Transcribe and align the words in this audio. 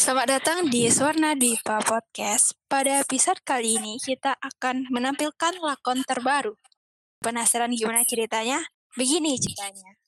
Selamat 0.00 0.40
datang 0.40 0.64
di 0.72 0.88
Swarna 0.88 1.36
Dipa 1.36 1.76
Podcast. 1.84 2.56
Pada 2.64 3.04
episode 3.04 3.36
kali 3.44 3.76
ini 3.76 4.00
kita 4.00 4.32
akan 4.32 4.88
menampilkan 4.88 5.60
lakon 5.60 6.00
terbaru. 6.08 6.56
Penasaran 7.20 7.68
gimana 7.76 8.00
ceritanya? 8.08 8.64
Begini 8.96 9.36
ceritanya. 9.36 10.00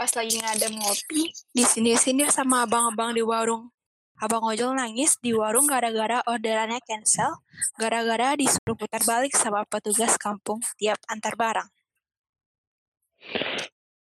Pas 0.00 0.08
lagi 0.16 0.40
ngadem 0.40 0.80
ngopi, 0.80 1.28
disindir-sindir 1.52 2.32
sama 2.32 2.64
abang-abang 2.64 3.12
di 3.12 3.20
warung. 3.20 3.68
Abang 4.16 4.48
ojol 4.48 4.72
nangis 4.72 5.20
di 5.20 5.36
warung 5.36 5.68
gara-gara 5.68 6.24
orderannya 6.24 6.80
cancel, 6.88 7.44
gara-gara 7.76 8.32
disuruh 8.32 8.80
putar 8.80 9.04
balik 9.04 9.36
sama 9.36 9.60
petugas 9.68 10.16
kampung 10.16 10.64
tiap 10.80 10.96
antar 11.04 11.36
barang. 11.36 11.68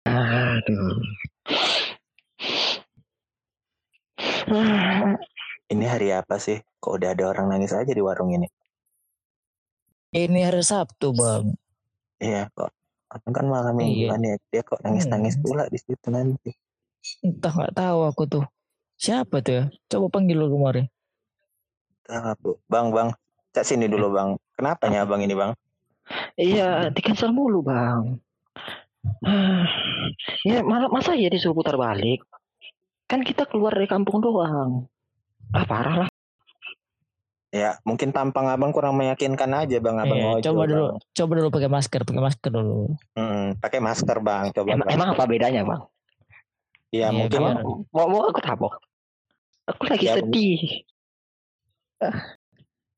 Aduh. 0.04 1.00
Ini 5.72 5.84
hari 5.84 6.08
apa 6.16 6.40
sih? 6.40 6.58
Kok 6.80 6.92
udah 7.00 7.12
ada 7.12 7.24
orang 7.28 7.52
nangis 7.52 7.76
aja 7.76 7.92
di 7.92 8.00
warung 8.00 8.32
ini? 8.32 8.48
Ini 10.08 10.48
hari 10.48 10.64
Sabtu, 10.64 11.12
Bang. 11.12 11.52
Iya 12.16 12.48
kok. 12.56 12.72
Abang 13.08 13.32
kan 13.36 13.46
malam 13.48 13.76
Iya. 13.76 14.08
mingguan 14.08 14.20
ya. 14.24 14.34
Dia 14.48 14.62
kok 14.64 14.80
nangis-nangis 14.80 15.36
Hmm. 15.36 15.44
pula 15.44 15.64
di 15.68 15.78
situ 15.80 16.08
nanti. 16.08 16.50
Entah 17.20 17.52
nggak 17.52 17.74
tahu 17.76 17.98
aku 18.08 18.22
tuh. 18.24 18.44
Siapa 18.98 19.44
tuh 19.44 19.52
ya? 19.52 19.64
Coba 19.86 20.18
panggil 20.18 20.36
lu 20.40 20.48
kemarin. 20.50 20.88
Ah, 22.08 22.32
Bu. 22.40 22.56
Bang, 22.66 22.88
bang. 22.90 23.12
Cak 23.52 23.64
sini 23.68 23.84
dulu 23.88 24.08
bang. 24.12 24.36
Kenapa 24.56 24.88
nya 24.88 25.04
abang 25.04 25.20
ini 25.20 25.36
bang? 25.36 25.52
Iya, 26.40 26.88
di 26.88 27.00
cancel 27.04 27.36
mulu 27.36 27.60
bang. 27.60 28.16
ya 30.44 30.60
malah 30.66 30.88
masa 30.90 31.16
ya 31.16 31.28
disuruh 31.32 31.56
putar 31.56 31.76
balik? 31.76 32.24
Kan 33.08 33.24
kita 33.24 33.48
keluar 33.48 33.72
dari 33.72 33.88
kampung 33.88 34.20
doang. 34.20 34.84
Ah 35.50 35.64
parah 35.64 35.96
lah. 36.04 36.10
Ya 37.48 37.80
mungkin 37.80 38.12
tampang 38.12 38.44
abang 38.44 38.68
kurang 38.68 38.92
meyakinkan 38.94 39.48
aja 39.56 39.80
bang. 39.80 39.96
Abang 39.96 40.20
Iya, 40.20 40.28
ojol, 40.36 40.44
coba 40.44 40.62
dulu, 40.68 40.84
Bang. 40.86 41.00
coba 41.16 41.32
dulu 41.32 41.48
pakai 41.48 41.70
masker, 41.72 42.00
pakai 42.04 42.22
masker 42.22 42.50
dulu. 42.52 42.80
Hmm, 43.16 43.56
pakai 43.56 43.80
masker 43.80 44.16
bang. 44.20 44.44
Coba 44.52 44.68
Emang, 44.68 44.84
bang. 44.84 44.94
emang 44.94 45.08
apa 45.16 45.24
bedanya 45.24 45.62
bang? 45.64 45.82
Ya 46.88 47.08
Iya, 47.08 47.16
mungkin 47.16 47.38
Emang 47.40 47.56
mau, 47.88 48.06
mau 48.06 48.22
aku 48.28 48.40
tabok? 48.44 48.76
Aku 49.64 49.82
lagi 49.88 50.04
Ya, 50.04 50.14
sedih. 50.14 50.60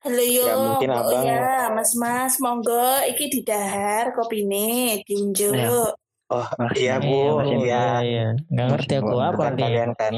Halo 0.01 0.23
yo, 0.25 0.43
Ya, 0.43 0.55
mungkin 0.57 0.89
oh 0.91 0.99
abang- 0.99 1.23
ya, 1.23 1.71
Mas 1.71 1.93
Mas, 1.95 2.35
monggo 2.43 2.83
iki 3.07 3.31
didahar 3.31 4.11
kopine, 4.11 4.99
tinjuk. 5.07 5.55
Ya. 5.55 5.95
Oh 6.31 6.47
Makasih, 6.47 6.79
iya 6.79 6.95
bu. 7.03 7.11
iya, 7.43 7.59
Iya. 7.59 7.85
iya. 8.07 8.27
Nggak 8.47 8.67
ngerti 8.71 8.93
aku 8.97 9.07
Makasih, 9.11 9.19
apa 9.21 9.35
Bukan 9.35 9.51
nanti. 9.51 9.63
kalian 9.67 9.91
kan. 9.99 10.13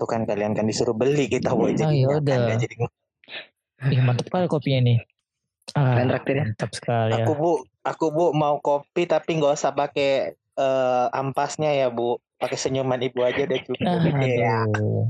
Tuh 0.00 0.08
kan 0.08 0.20
kalian 0.26 0.52
kan 0.52 0.64
disuruh 0.66 0.96
beli 0.98 1.30
kita 1.30 1.54
bu. 1.54 1.62
Oh, 1.62 1.70
Jadi 1.70 2.02
ya 2.02 2.08
udah. 2.18 2.58
jadi 2.58 2.74
Ih, 3.80 4.00
mantap 4.02 4.26
kali 4.28 4.44
kopinya 4.44 4.80
nih. 4.84 4.98
Ah, 5.72 5.94
Kalian 5.94 6.08
traktir 6.10 6.34
ya? 6.36 6.44
mantap 6.44 6.70
sekali 6.74 7.10
ya. 7.14 7.24
Aku 7.24 7.32
bu, 7.32 7.50
aku 7.80 8.06
bu 8.10 8.24
mau 8.34 8.58
kopi 8.58 9.06
tapi 9.06 9.38
nggak 9.38 9.54
usah 9.56 9.72
pakai 9.72 10.34
eh, 10.36 11.06
ampasnya 11.14 11.70
ya 11.70 11.88
bu. 11.88 12.18
Pakai 12.36 12.56
senyuman 12.56 12.98
ibu 12.98 13.22
aja 13.22 13.46
udah 13.46 13.60
cukup. 13.62 13.84
Ah, 13.86 14.20
Iya. 14.20 14.66
aduh. 14.66 15.06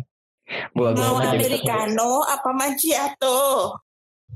Bu, 0.74 0.82
aku 0.84 0.98
Mau 0.98 1.16
americano 1.16 2.26
apa 2.26 2.50
macchiato? 2.50 3.38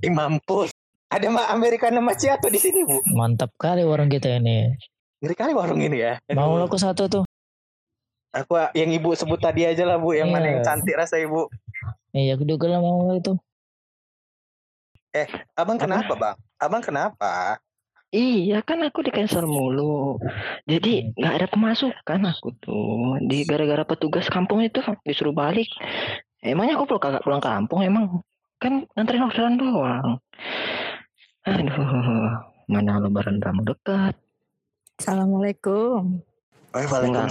Ih, 0.01 0.11
mampus. 0.11 0.71
Ada 1.11 1.31
mah 1.31 1.47
Americano 1.53 2.01
macchiato 2.01 2.49
di 2.49 2.59
sini 2.59 2.83
bu. 2.83 2.99
Mantap 3.13 3.55
kali 3.55 3.85
warung 3.85 4.09
kita 4.09 4.41
ini. 4.41 4.73
Ngeri 5.23 5.35
kali 5.35 5.53
warung 5.55 5.81
ini 5.83 6.03
ya. 6.03 6.19
Mau 6.35 6.59
aku 6.59 6.79
satu 6.81 7.07
tuh. 7.07 7.25
Aku 8.35 8.59
yang 8.75 8.91
ibu 8.91 9.15
sebut 9.15 9.39
tadi 9.39 9.63
aja 9.63 9.87
lah 9.87 9.99
bu. 10.01 10.11
Yang 10.15 10.29
mana 10.35 10.47
Iya. 10.47 10.51
yang 10.51 10.61
cantik 10.67 10.99
rasa 10.99 11.23
ibu. 11.23 11.47
Iya, 12.11 12.35
aku 12.35 12.45
juga 12.47 12.67
lah 12.67 12.83
mau 12.83 13.15
itu. 13.15 13.35
Abang 15.55 15.79
kenapa 15.79 16.13
bang? 16.19 16.37
Abang 16.59 16.83
kenapa? 16.83 17.63
Iya 18.15 18.63
kan 18.63 18.83
aku 18.83 19.07
di 19.07 19.11
cancel 19.15 19.47
mulu. 19.47 20.19
Jadi 20.67 21.15
nggak 21.15 21.35
ada 21.35 21.47
pemasukan 21.51 22.21
aku 22.31 22.55
tuh. 22.59 23.19
Di 23.23 23.47
gara-gara 23.47 23.87
petugas 23.87 24.27
kampung 24.31 24.63
itu 24.63 24.83
disuruh 25.07 25.35
balik. 25.35 25.71
Emangnya 26.43 26.75
aku 26.79 26.91
pulang 26.91 27.03
kagak 27.03 27.23
pulang 27.27 27.43
kampung 27.43 27.83
emang 27.83 28.23
kan 28.59 28.87
nganterin 28.95 29.27
orderan 29.27 29.55
doang. 29.59 30.09
Aduh, 31.47 31.79
mana 32.71 33.03
lebaran 33.03 33.39
kamu 33.43 33.63
dekat. 33.67 34.15
Assalamualaikum. 34.95 36.23
Waalaikumsalam. 36.71 37.31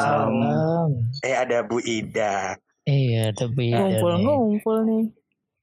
Salam. 0.00 0.88
Eh 1.20 1.36
ada 1.36 1.60
Bu 1.60 1.80
Ida. 1.84 2.56
Iya, 2.84 3.32
tapi 3.36 3.72
ada 3.72 3.80
nih. 3.80 4.00
Ngumpul-ngumpul 4.00 4.76
nih. 4.88 5.04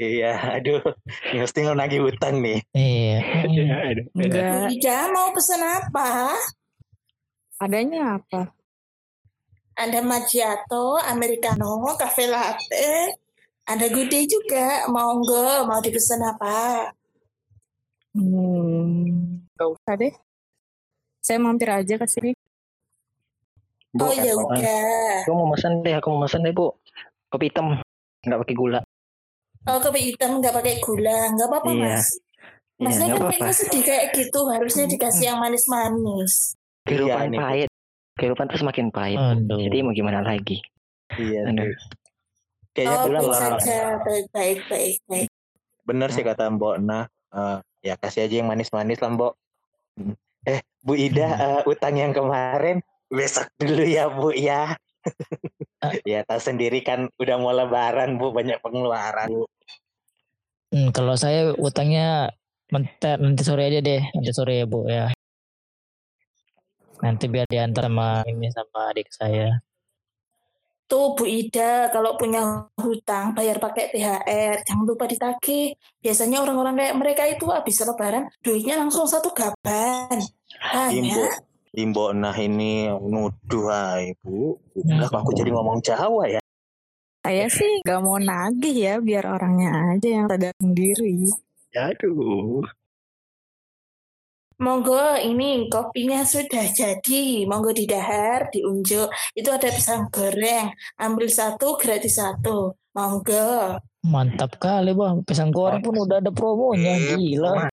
Iya, 0.01 0.33
aduh. 0.57 0.81
Ini 1.33 1.41
mesti 1.45 1.59
nagih 1.65 2.01
hutang 2.05 2.41
nih. 2.41 2.61
Iya. 2.73 3.17
aduh. 3.89 4.05
Enggak, 4.17 4.73
Ida 4.73 4.97
mau 5.13 5.29
pesen 5.33 5.61
apa? 5.61 6.33
adanya 7.61 8.17
apa? 8.17 8.57
Ada 9.77 10.01
macchiato, 10.01 10.97
americano, 10.97 11.85
cafe 11.97 12.25
latte. 12.25 13.17
Ada 13.65 13.85
gude 13.93 14.25
juga, 14.25 14.89
monggo, 14.89 15.69
mau 15.69 15.77
dipesan 15.77 16.21
apa? 16.25 16.89
Hmm, 18.17 19.45
gak 19.53 19.69
usah 19.69 19.93
deh. 19.95 20.13
Saya 21.21 21.37
mampir 21.37 21.69
aja 21.69 21.95
ke 21.95 22.05
sini. 22.05 22.31
Bu, 23.93 24.03
Oh 24.03 24.11
ya 24.11 24.33
aku- 24.33 24.49
udah. 24.49 25.21
Aku 25.21 25.31
mau 25.37 25.47
pesan 25.53 25.85
deh, 25.85 25.93
aku 25.93 26.07
mau 26.09 26.25
pesan 26.25 26.41
deh 26.41 26.51
bu. 26.51 26.73
Kopi 27.29 27.47
hitam, 27.47 27.77
nggak 28.25 28.39
pakai 28.41 28.55
gula. 28.57 28.79
Oh 29.63 29.77
kopi 29.77 30.09
hitam 30.09 30.41
nggak 30.41 30.51
pakai 30.51 30.81
gula, 30.81 31.29
nggak 31.29 31.47
apa-apa 31.47 31.69
Iya. 31.69 31.85
mas. 31.93 32.05
Iya, 32.81 32.81
Masnya 32.81 33.05
kan 33.13 33.21
kayaknya 33.29 33.53
sedih 33.53 33.83
kayak 33.85 34.05
gitu, 34.11 34.39
harusnya 34.49 34.85
dikasih 34.89 35.25
yang 35.29 35.37
manis-manis. 35.37 36.57
Kehidupan 36.81 37.29
Iya, 37.29 37.37
pahit. 37.37 37.69
Kehidupan 38.17 38.45
tuh 38.49 38.57
semakin 38.57 38.85
pahit. 38.89 39.19
Aduh. 39.21 39.61
Jadi 39.61 39.77
mau 39.85 39.93
gimana 39.93 40.25
lagi? 40.25 40.57
Iya. 41.13 41.45
Aduh. 41.45 41.69
tuh. 41.69 41.77
Kayaknya 42.73 42.97
Oh, 42.97 43.03
pulang 43.05 43.23
lah. 43.27 43.37
saja, 43.37 43.77
baik, 44.01 44.25
baik, 44.31 44.59
baik, 44.65 44.97
baik. 45.05 45.27
Bener 45.83 46.09
sih 46.09 46.23
kata 46.23 46.47
Mbok 46.49 46.79
Nah, 46.79 47.03
eh, 47.29 47.57
ya 47.83 47.93
kasih 47.93 48.25
aja 48.25 48.35
yang 48.35 48.49
manis-manis 48.49 48.97
lah 48.97 49.11
Mbok. 49.11 49.33
Hmm. 50.41 50.57
Eh, 50.57 50.61
Bu 50.81 50.93
Ida, 50.97 51.29
eh, 51.37 51.61
utang 51.69 51.95
yang 51.97 52.13
kemarin 52.13 52.81
besok 53.11 53.49
dulu 53.61 53.83
ya 53.85 54.09
Bu 54.09 54.33
ya. 54.33 54.73
ya 56.05 56.21
tahu 56.25 56.37
sendiri 56.37 56.85
kan 56.85 57.09
udah 57.17 57.35
mau 57.41 57.53
lebaran 57.53 58.17
Bu, 58.17 58.33
banyak 58.33 58.61
pengeluaran. 58.61 59.29
Bu. 59.29 59.45
Hmm, 60.71 60.89
kalau 60.95 61.19
saya 61.19 61.51
utangnya 61.59 62.31
mentar 62.71 63.19
nanti 63.19 63.43
sore 63.43 63.67
aja 63.67 63.83
deh, 63.83 63.99
nanti 64.15 64.31
sore 64.31 64.63
ya 64.63 64.65
bu 64.65 64.87
ya. 64.87 65.11
Nanti 67.03 67.27
biar 67.27 67.43
diantar 67.51 67.91
sama 67.91 68.23
ini 68.23 68.47
sama 68.55 68.95
adik 68.95 69.11
saya. 69.11 69.59
Tuh 70.91 71.15
Bu 71.15 71.23
Ida, 71.23 71.87
kalau 71.87 72.19
punya 72.19 72.67
hutang 72.75 73.31
bayar 73.31 73.63
pakai 73.63 73.95
THR, 73.95 74.59
jangan 74.67 74.83
lupa 74.83 75.07
ditagih. 75.07 75.71
Biasanya 76.03 76.43
orang-orang 76.43 76.75
kayak 76.75 76.95
mereka 76.99 77.23
itu 77.31 77.47
habis 77.47 77.79
lebaran, 77.79 78.27
duitnya 78.43 78.75
langsung 78.75 79.07
satu 79.07 79.31
gaban. 79.31 80.19
Hanya, 80.59 81.31
Imbo 81.71 82.11
nah 82.11 82.35
ini 82.35 82.91
nuduh 82.91 83.71
ay 83.71 84.19
Bu. 84.19 84.59
Udah 84.75 85.07
aku 85.07 85.31
jadi 85.31 85.55
ngomong 85.55 85.79
Jawa 85.79 86.27
ya. 86.27 86.43
Saya 87.23 87.47
sih 87.47 87.79
gak 87.87 88.03
mau 88.03 88.19
nagih 88.19 88.75
ya, 88.75 88.93
biar 88.99 89.31
orangnya 89.31 89.95
aja 89.95 90.09
yang 90.11 90.27
sadar 90.27 90.51
sendiri. 90.59 91.31
Aduh. 91.71 92.67
Monggo 94.61 95.17
ini 95.17 95.65
kopinya 95.67 96.21
sudah 96.21 96.69
jadi. 96.69 97.49
Monggo 97.49 97.73
didahar, 97.73 98.53
diunjuk. 98.53 99.09
Itu 99.33 99.49
ada 99.49 99.67
pisang 99.73 100.07
goreng. 100.13 100.71
Ambil 100.95 101.27
satu, 101.27 101.75
gratis 101.81 102.21
satu. 102.21 102.77
Monggo. 102.93 103.81
Mantap 104.01 104.57
kali 104.57 104.93
bang, 104.93 105.21
pisang 105.25 105.49
goreng 105.49 105.81
pun 105.81 105.93
udah 105.93 106.21
ada 106.21 106.31
promonya, 106.33 106.97
Eh, 106.97 107.17
gila. 107.17 107.69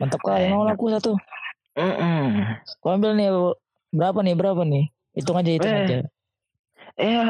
Mantap 0.00 0.20
kali, 0.20 0.48
mau 0.48 0.64
aku 0.64 0.92
satu. 0.92 1.12
Mm-mm. 1.74 2.44
Kau 2.78 2.94
ambil 2.94 3.18
nih 3.18 3.28
Bu. 3.30 3.52
berapa 3.94 4.18
nih 4.22 4.34
berapa 4.34 4.62
nih? 4.66 4.84
Hitung 5.14 5.38
aja 5.38 5.50
hitung 5.54 5.70
Eh. 5.70 5.82
aja. 5.86 5.98
Ya, 6.94 7.22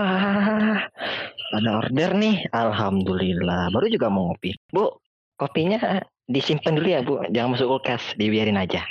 ada 1.56 1.70
order 1.80 2.10
nih. 2.16 2.44
Alhamdulillah. 2.52 3.72
Baru 3.72 3.86
juga 3.88 4.12
mau 4.12 4.28
ngopi. 4.28 4.52
Bu, 4.68 4.92
kopinya 5.36 5.80
disimpan 6.26 6.72
dulu 6.76 6.88
ya, 6.88 7.00
Bu. 7.00 7.20
Jangan 7.30 7.56
masuk 7.56 7.68
kulkas, 7.78 8.02
dibiarin 8.16 8.56
aja. 8.56 8.84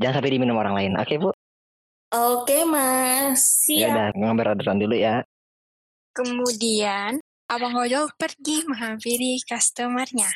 Jangan 0.00 0.20
sampai 0.20 0.32
diminum 0.32 0.56
orang 0.56 0.74
lain. 0.74 0.92
Oke, 0.96 1.20
Bu? 1.20 1.30
Oke, 2.10 2.66
Mas. 2.66 3.62
Ya 3.70 3.86
Siap. 3.86 3.90
udah, 3.94 4.06
ngambil 4.18 4.46
orderan 4.56 4.78
dulu 4.82 4.96
ya. 4.98 5.22
Kemudian, 6.10 7.22
Abang 7.46 7.78
Ojol 7.78 8.10
pergi 8.18 8.66
menghampiri 8.66 9.38
customernya. 9.46 10.30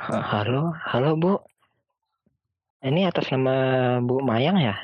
Ha- 0.00 0.24
Halo, 0.24 0.72
halo, 0.92 1.16
Bu. 1.16 1.32
Ini 2.80 3.08
atas 3.08 3.28
nama 3.32 3.98
Bu 4.00 4.20
Mayang 4.20 4.60
ya? 4.60 4.76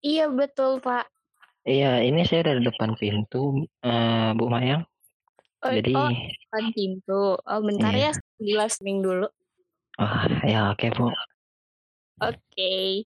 Iya 0.00 0.30
betul 0.30 0.78
Pak. 0.78 1.10
Iya, 1.64 2.04
ini 2.04 2.22
saya 2.28 2.54
dari 2.54 2.60
depan 2.60 2.94
pintu, 2.94 3.64
eh, 3.82 4.30
Bu 4.36 4.46
Mayang. 4.48 4.84
Oh, 5.64 5.72
Jadi, 5.72 5.96
oh, 5.96 6.12
depan 6.12 6.64
pintu. 6.76 7.22
Oh, 7.40 7.60
bentar 7.64 7.92
Iya. 7.96 8.12
ya, 8.12 8.20
live 8.52 8.68
streaming 8.68 9.00
dulu. 9.00 9.26
ah 9.96 10.28
ya 10.44 10.74
oke 10.76 10.92
Bu. 10.92 11.08
Oke. 12.20 13.06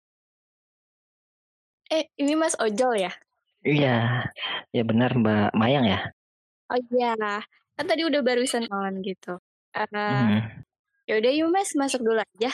Eh, 1.90 2.04
ini 2.18 2.34
Mas 2.34 2.54
Ojol 2.58 3.06
ya? 3.06 3.12
Iya, 3.60 4.26
ya 4.72 4.82
benar 4.86 5.12
Mbak 5.14 5.52
Mayang 5.54 5.86
ya. 5.86 6.00
Oh 6.70 6.78
iya, 6.94 7.12
kan 7.76 7.84
tadi 7.84 8.06
udah 8.06 8.22
barusan 8.22 8.64
on 8.70 9.02
gitu. 9.04 9.36
Eh, 9.74 9.86
Hmm. 9.90 10.64
ya 11.04 11.18
udah 11.18 11.32
yuk 11.34 11.50
Mas, 11.50 11.74
masuk 11.74 12.00
dulu 12.00 12.22
aja. 12.22 12.50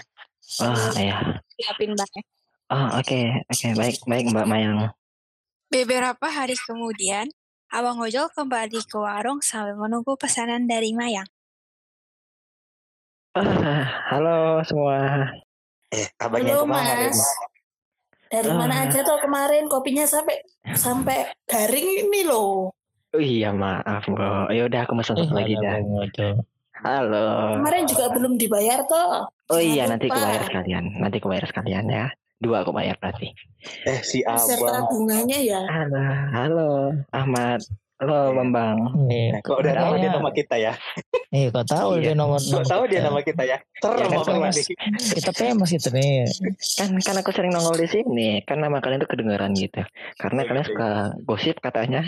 Ah 0.64 0.94
ya. 0.96 1.16
Siapin 1.54 1.92
baknya. 1.94 2.22
Ah 2.66 2.98
oke 2.98 3.18
oke 3.46 3.66
baik 3.78 3.96
baik 4.08 4.26
Mbak 4.34 4.46
Mayang. 4.50 4.90
Beberapa 5.70 6.26
hari 6.30 6.54
kemudian, 6.56 7.28
Abang 7.70 7.98
Ojol 7.98 8.30
kembali 8.30 8.86
ke 8.86 8.96
warung 8.98 9.42
sambil 9.42 9.74
menunggu 9.76 10.14
pesanan 10.18 10.64
dari 10.70 10.94
Mayang. 10.94 11.26
Ah, 13.36 13.84
halo 14.16 14.64
semua. 14.64 15.28
Eh, 15.92 16.08
yang 16.08 16.32
Halo 16.32 16.64
kemarin. 16.64 17.12
Mas. 17.12 17.20
Dari 18.26 18.50
Ah. 18.50 18.56
mana 18.56 18.74
aja 18.82 19.00
tuh 19.04 19.18
kemarin 19.20 19.68
kopinya 19.68 20.02
sampai 20.02 20.40
sampai 20.72 21.30
garing 21.44 22.08
ini 22.08 22.24
loh. 22.24 22.72
Oh 23.12 23.20
iya 23.20 23.52
maaf 23.52 24.08
Bu. 24.08 24.18
Ya 24.50 24.66
udah 24.66 24.80
aku 24.82 24.96
pesan 24.96 25.20
Eh, 25.20 25.28
lagi 25.30 25.54
dah. 25.54 25.78
Halo. 26.80 27.60
Kemarin 27.60 27.84
juga 27.84 28.08
belum 28.10 28.36
dibayar 28.36 28.80
toh. 28.84 29.28
Oh 29.46 29.56
Jangan 29.56 29.68
iya 29.68 29.84
nanti 29.86 30.06
lupa. 30.08 30.16
aku 30.16 30.26
bayar 30.26 30.42
sekalian. 30.48 30.84
Nanti 30.96 31.16
aku 31.20 31.28
bayar 31.30 31.46
sekalian 31.46 31.84
ya. 31.86 32.06
Dua 32.36 32.56
aku 32.60 32.72
bayar 32.72 32.96
berarti. 32.98 33.28
Eh, 33.84 34.00
si 34.00 34.20
abang. 34.24 34.84
bunganya 34.90 35.38
ya. 35.38 35.60
Halo, 35.64 36.02
halo 36.32 36.70
Ahmad. 37.12 37.60
Halo 37.96 38.28
Bambang. 38.30 39.08
Eh, 39.08 39.32
Eh, 39.32 39.40
kok 39.40 39.56
udah 39.56 39.72
tahu 39.72 39.92
dia 39.96 40.10
nama 40.12 40.28
kita 40.30 40.54
ya? 40.54 40.76
Eh, 41.32 41.48
kok 41.48 41.64
tahu 41.64 41.96
Iya. 41.96 42.02
dia 42.02 42.14
nomor 42.14 42.36
Kok 42.36 42.62
tahu 42.62 42.82
dia 42.84 43.00
kita? 43.00 43.08
nama 43.08 43.20
kita 43.22 43.42
ya? 43.42 43.56
Ya, 43.56 43.80
Serem 43.80 44.10
kan 44.12 44.52
nih? 44.52 44.64
Kita 45.16 45.30
famous 45.32 45.70
gitu 45.70 45.88
nih. 45.90 46.28
Kan 46.76 46.90
kan 47.00 47.14
aku 47.16 47.32
sering 47.32 47.50
nongol 47.50 47.72
di 47.74 47.88
sini. 47.88 48.44
Kan 48.44 48.60
nama 48.60 48.78
kalian 48.78 49.00
tuh 49.00 49.08
kedengeran 49.08 49.56
gitu. 49.56 49.80
Karena 50.14 50.40
Iya, 50.40 50.46
kalian 50.46 50.62
gitu. 50.62 50.72
suka 50.74 50.88
gosip 51.24 51.56
katanya. 51.58 52.04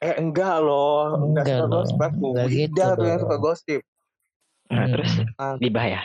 Eh, 0.00 0.14
enggak 0.18 0.58
loh. 0.58 1.22
Enggak 1.22 1.44
Enggak 1.44 1.46
suka 1.46 1.62
loh. 1.62 1.70
gosip 1.78 1.98
aku. 2.00 2.26
Enggak 2.28 2.48
gitu 2.50 2.82
tuh 2.90 3.06
yang 3.06 3.20
suka 3.20 3.36
gosip. 3.38 3.80
Nah, 4.66 4.76
Hmm. 4.80 4.90
terus 4.90 5.10
Ah. 5.36 5.54
gibah 5.56 5.86
ya? 5.86 6.00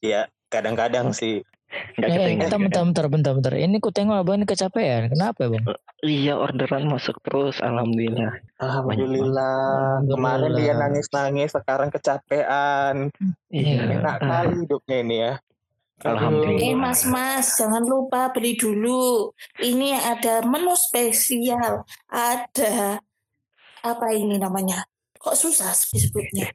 Iya, 0.00 0.20
kadang-kadang 0.48 1.10
sih. 1.12 1.46
Enggak 1.68 2.08
Eh, 2.08 2.18
bentar, 2.40 2.58
bentar, 2.58 2.82
bentar, 2.86 3.06
bentar, 3.12 3.32
bentar. 3.36 3.52
Ini 3.52 3.76
ku 3.78 3.92
tengok 3.92 4.24
abang 4.24 4.40
ini 4.40 4.48
kecapean. 4.48 5.12
Kenapa 5.12 5.44
ya, 5.44 5.48
bang? 5.52 5.64
Iya, 6.00 6.32
orderan 6.40 6.88
masuk 6.88 7.20
terus 7.20 7.60
alhamdulillah. 7.60 8.40
Alhamdulillah. 8.56 10.00
Kemarin 10.08 10.52
dia 10.56 10.72
nangis-nangis, 10.72 11.52
sekarang 11.52 11.92
kecapean. 11.92 13.12
Iya. 13.52 14.00
Enak 14.00 14.16
Ah, 14.16 14.42
kali 14.46 14.64
hidupnya 14.64 14.96
ini 15.04 15.16
ya. 15.20 15.32
Alhamdulillah. 15.98 16.62
Eh 16.62 16.74
mas 16.78 17.02
mas 17.04 17.58
jangan 17.58 17.82
lupa 17.82 18.30
beli 18.30 18.54
dulu. 18.54 19.34
Ini 19.58 19.98
ada 19.98 20.46
menu 20.46 20.72
spesial. 20.78 21.82
Ada 22.06 23.02
apa 23.82 24.06
ini 24.14 24.38
namanya? 24.38 24.86
Kok 25.18 25.34
susah 25.34 25.74
disebutnya? 25.74 26.48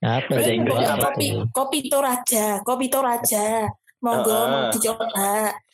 Apa 0.00 0.40
ya? 0.40 0.96
Kopi 0.98 1.28
kopi 1.52 1.78
toraja, 1.92 2.64
kopi 2.64 2.86
toraja. 2.88 3.68
Monggo 4.04 4.36
Ah. 4.36 4.44
mau 4.46 4.62
dicoba. 4.68 5.06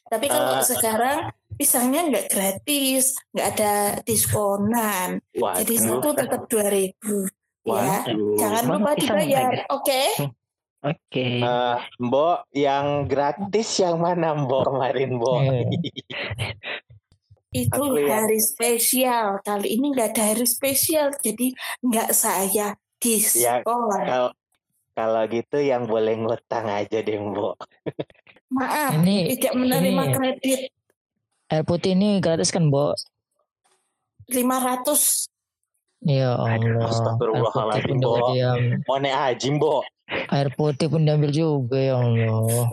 Tapi 0.07 0.27
kalau 0.27 0.55
Ah. 0.55 0.63
sekarang 0.63 1.19
pisangnya 1.55 2.07
nggak 2.07 2.27
gratis, 2.31 3.19
nggak 3.35 3.49
ada 3.59 3.75
diskonan. 4.03 5.19
Jadi 5.35 5.75
Waduh. 5.75 5.99
satu 5.99 6.09
tetap 6.15 6.43
dua 6.47 6.67
ribu. 6.71 7.27
Ya, 7.61 8.07
jangan 8.39 8.63
lupa 8.71 8.97
dibayar. 8.97 9.51
nggak 9.53 9.69
Oke? 9.69 10.03
Oke. 10.81 11.45
Eh, 11.45 11.77
Mbok, 12.01 12.49
yang 12.51 13.05
gratis 13.05 13.69
yang 13.77 14.01
mana 14.01 14.33
Mbok 14.33 14.73
kemarin 14.73 15.21
Mbok? 15.21 15.39
Eh. 15.45 15.65
Itu 17.53 17.83
Aku 17.83 17.99
ya. 17.99 18.23
hari 18.23 18.39
spesial. 18.39 19.43
Kali 19.43 19.75
ini 19.75 19.91
nggak 19.91 20.15
ada 20.15 20.23
hari 20.33 20.47
spesial, 20.47 21.11
jadi 21.19 21.51
nggak 21.83 22.15
saya 22.15 22.79
diskon. 22.97 23.91
Kalau 23.91 24.31
kalau 25.01 25.23
gitu 25.33 25.59
yang 25.65 25.89
boleh 25.89 26.21
ngutang 26.21 26.69
aja 26.69 27.01
deh 27.01 27.17
Mbok. 27.17 27.57
Maaf, 28.51 28.99
Ini, 29.01 29.39
tidak 29.39 29.55
menerima 29.57 30.03
ini 30.05 30.15
kredit 30.15 30.61
air 31.51 31.67
putih 31.67 31.99
ini 31.99 32.23
gratis 32.23 32.55
kan, 32.55 32.71
Bo? 32.71 32.95
500 34.31 35.27
Ya 36.01 36.33
Allah. 36.33 36.57
Air 36.57 36.61
putih 36.65 36.89
Astagfirullahaladzim, 36.89 37.99
diam. 38.01 38.59
Mau 38.87 38.97
naik 39.03 39.17
haji 39.19 39.49
Mbok? 39.59 39.83
Air 40.31 40.49
putih 40.55 40.87
pun 40.87 41.03
diambil 41.05 41.31
juga, 41.35 41.77
ya 41.77 41.99
Allah. 41.99 42.71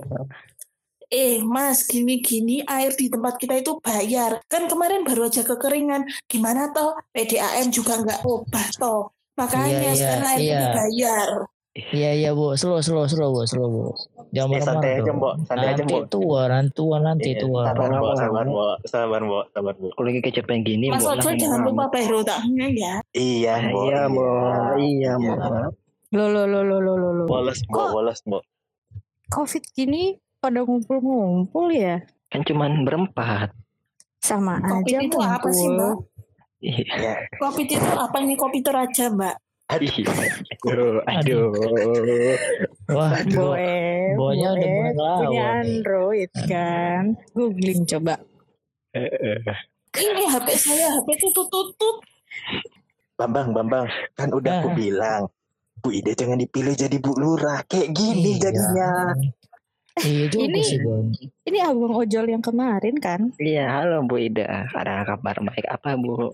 Eh 1.08 1.40
mas 1.40 1.88
gini-gini 1.88 2.68
air 2.68 2.92
di 2.92 3.08
tempat 3.08 3.40
kita 3.40 3.56
itu 3.56 3.80
bayar 3.80 4.44
Kan 4.52 4.68
kemarin 4.68 5.08
baru 5.08 5.32
aja 5.32 5.40
kekeringan 5.40 6.04
Gimana 6.28 6.76
toh 6.76 7.00
PDAM 7.16 7.72
juga 7.72 8.04
nggak 8.04 8.28
ubah 8.28 8.68
toh 8.76 9.16
Makanya 9.40 9.72
Iya, 9.72 9.80
iya, 9.80 9.94
sekarang 9.96 10.28
air 10.28 10.42
iya. 10.44 10.60
dibayar 10.68 11.30
Iya, 11.78 12.10
iya, 12.12 12.30
Bu. 12.34 12.58
Slow, 12.58 12.82
slow, 12.82 13.06
slow, 13.06 13.30
Bu. 13.32 13.46
Slow, 13.46 13.68
Bu. 13.68 13.84
Jangan 14.28 14.50
Eh, 14.52 14.60
santai 14.60 14.66
marah-marah 14.66 14.98
aja 14.98 15.06
dong. 15.06 15.18
Mbok, 15.18 15.34
santai 15.46 15.62
aja 15.64 15.74
Nanti 15.78 15.84
Mbok. 15.88 16.04
tua, 16.10 16.42
nanti 16.48 16.72
tua, 16.74 16.96
nanti 17.00 17.30
Iya, 17.30 17.40
tua. 17.40 17.62
Sabar 17.64 17.78
Mbok, 17.78 17.94
Lama-lama. 17.94 18.18
sabar 18.18 18.44
Mbok, 18.44 18.76
sabar 18.84 19.22
Mbok, 19.22 19.46
sabar 19.48 19.74
Mbok. 19.78 19.92
Kalau 19.94 20.08
lagi 20.08 20.20
kecapean 20.22 20.60
gini, 20.62 20.86
Mas 20.90 21.06
Ojo 21.06 21.30
jangan 21.32 21.60
lupa 21.64 21.86
bayar 21.88 22.14
utangnya 22.14 22.68
ya 22.70 22.94
Iya 23.14 23.54
Mbok. 23.64 23.84
Iya, 23.84 24.00
Mbok. 24.04 24.28
Iya, 24.76 25.12
Iya. 25.14 25.14
Mbok. 25.16 25.70
Lo 26.08 26.26
lo 26.26 26.44
lo 26.44 26.60
lo 26.62 26.78
lo 26.80 26.94
lo 26.96 27.10
lo. 27.14 27.24
Bolos 27.26 27.60
Mbok, 27.64 27.78
Kok 27.78 27.88
bolos 27.94 28.20
Mbok. 28.26 28.44
COVID 29.28 29.64
gini 29.72 30.04
pada 30.38 30.60
ngumpul-ngumpul 30.60 31.66
ya? 31.70 32.02
Kan 32.28 32.42
cuman 32.42 32.84
berempat. 32.84 33.54
Sama 34.18 34.58
aja 34.58 34.98
itu 34.98 35.16
apa 35.16 35.46
sih 35.48 35.68
mbak? 35.68 35.94
ngumpul. 35.94 36.10
Iya. 36.58 36.84
Ya, 36.98 37.14
Kopi 37.38 37.64
itu 37.64 37.78
apa 37.78 38.18
ini 38.18 38.34
kopi 38.34 38.60
toraja 38.60 39.08
mbak? 39.08 39.38
Iya. 39.68 40.08
Aduh, 40.64 41.04
aduh. 41.04 41.52
Wah, 42.88 43.20
Bo. 43.28 43.52
Boleh, 43.52 44.16
Bonya 44.16 44.50
udah 44.56 44.68
mulai 44.72 44.92
ngelawan 44.96 45.20
Punya. 45.28 45.44
Android 45.60 46.32
kan. 46.48 47.04
Googling 47.36 47.84
coba. 47.84 48.16
Eh, 48.96 49.12
eh. 49.12 49.58
Ini 49.92 50.24
HP 50.26 50.48
saya 50.56 50.88
HP 50.96 51.08
itu 51.20 51.28
tutut 51.36 51.98
Bambang, 53.18 53.52
Bambang, 53.52 53.86
kan 54.14 54.30
udah 54.32 54.64
aku 54.64 54.72
Ah. 54.72 54.78
bilang. 54.78 55.24
Bu 55.78 55.92
Ida 55.92 56.16
jangan 56.16 56.40
dipilih 56.40 56.74
jadi 56.74 56.98
Bu 56.98 57.12
Lurah. 57.14 57.60
Kayak 57.68 57.92
gini 57.92 58.40
Iya. 58.40 58.50
jadinya. 58.50 58.92
Iya 59.98 60.26
juga 60.30 60.46
Ini- 60.48 60.64
sih, 60.64 60.80
Bang. 60.80 61.08
Ini 61.44 61.58
abang 61.60 61.94
ojol 61.98 62.26
yang 62.30 62.42
kemarin 62.42 62.96
kan? 62.98 63.34
Iya, 63.36 63.68
halo 63.68 64.06
Bu 64.06 64.16
Ida. 64.16 64.70
Ada 64.72 65.04
kabar 65.04 65.36
baik 65.44 65.68
apa, 65.68 65.98
Bu? 65.98 66.32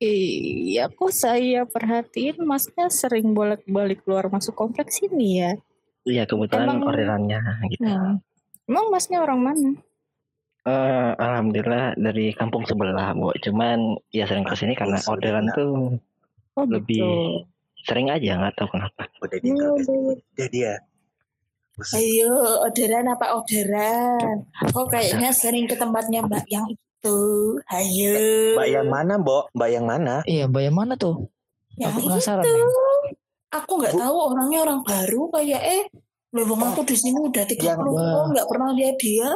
Iya, 0.00 0.88
kok 0.88 1.12
saya 1.12 1.68
perhatiin 1.68 2.40
masnya 2.40 2.88
sering 2.88 3.36
bolak-balik 3.36 4.00
keluar 4.00 4.26
masuk 4.26 4.56
kompleks 4.56 5.04
ini 5.04 5.38
ya. 5.38 5.52
Iya, 6.08 6.24
kebetulan 6.24 6.72
Emang- 6.72 6.88
orderannya 6.88 7.40
gitu. 7.68 7.84
Hmm. 7.84 8.16
Emang 8.64 8.88
masnya 8.88 9.20
orang 9.20 9.40
mana? 9.44 9.70
Eh, 10.60 11.12
alhamdulillah 11.16 11.96
dari 11.96 12.32
kampung 12.32 12.64
sebelah, 12.64 13.12
Bu. 13.12 13.36
Cuman 13.38 14.00
ya 14.08 14.24
sering 14.24 14.44
ke 14.44 14.56
sini 14.56 14.72
karena 14.72 14.96
Kampung 14.96 15.12
orderan 15.14 15.46
tuh 15.52 15.72
Oh 16.52 16.64
Lebih- 16.64 17.00
gitu. 17.00 17.44
sering 17.84 18.08
aja 18.08 18.36
nggak 18.36 18.56
tahu 18.56 18.68
kenapa. 18.72 19.04
Udah 19.20 19.36
Ya 19.36 19.44
dia, 19.44 19.66
udah. 19.68 19.96
udah 20.16 20.48
dia. 20.48 20.74
Ayo 21.90 22.28
orderan 22.60 23.08
apa 23.08 23.32
orderan 23.32 24.44
Kok 24.68 24.86
kayaknya 24.90 25.32
sering 25.32 25.64
ke 25.64 25.72
tempatnya 25.74 26.20
mbak 26.20 26.44
yang 26.46 26.68
itu 27.00 27.16
Ayo 27.72 28.12
Mbak 28.60 28.68
yang 28.68 28.88
mana, 28.92 29.12
Mbok? 29.16 29.44
Mbak 29.56 29.68
yang 29.72 29.86
mana? 29.88 30.14
Iya, 30.28 30.44
Mbak 30.52 30.62
yang 30.68 30.76
mana 30.76 30.92
tuh? 31.00 31.32
Yang 31.80 31.90
Aku 31.96 32.00
penasaran 32.04 32.44
itu. 32.44 32.68
Aku 33.50 33.72
nggak 33.80 33.94
tahu 33.96 34.16
orangnya 34.30 34.58
orang 34.62 34.80
baru 34.84 35.26
kayak 35.32 35.62
eh 35.64 35.82
Lewong 36.30 36.62
aku 36.62 36.86
di 36.86 36.94
sini 36.94 37.18
udah 37.18 37.42
30 37.42 37.58
Yang- 37.58 37.82
tahun 37.82 38.28
nggak 38.38 38.46
pernah 38.46 38.70
lihat 38.70 38.96
dia 39.02 39.28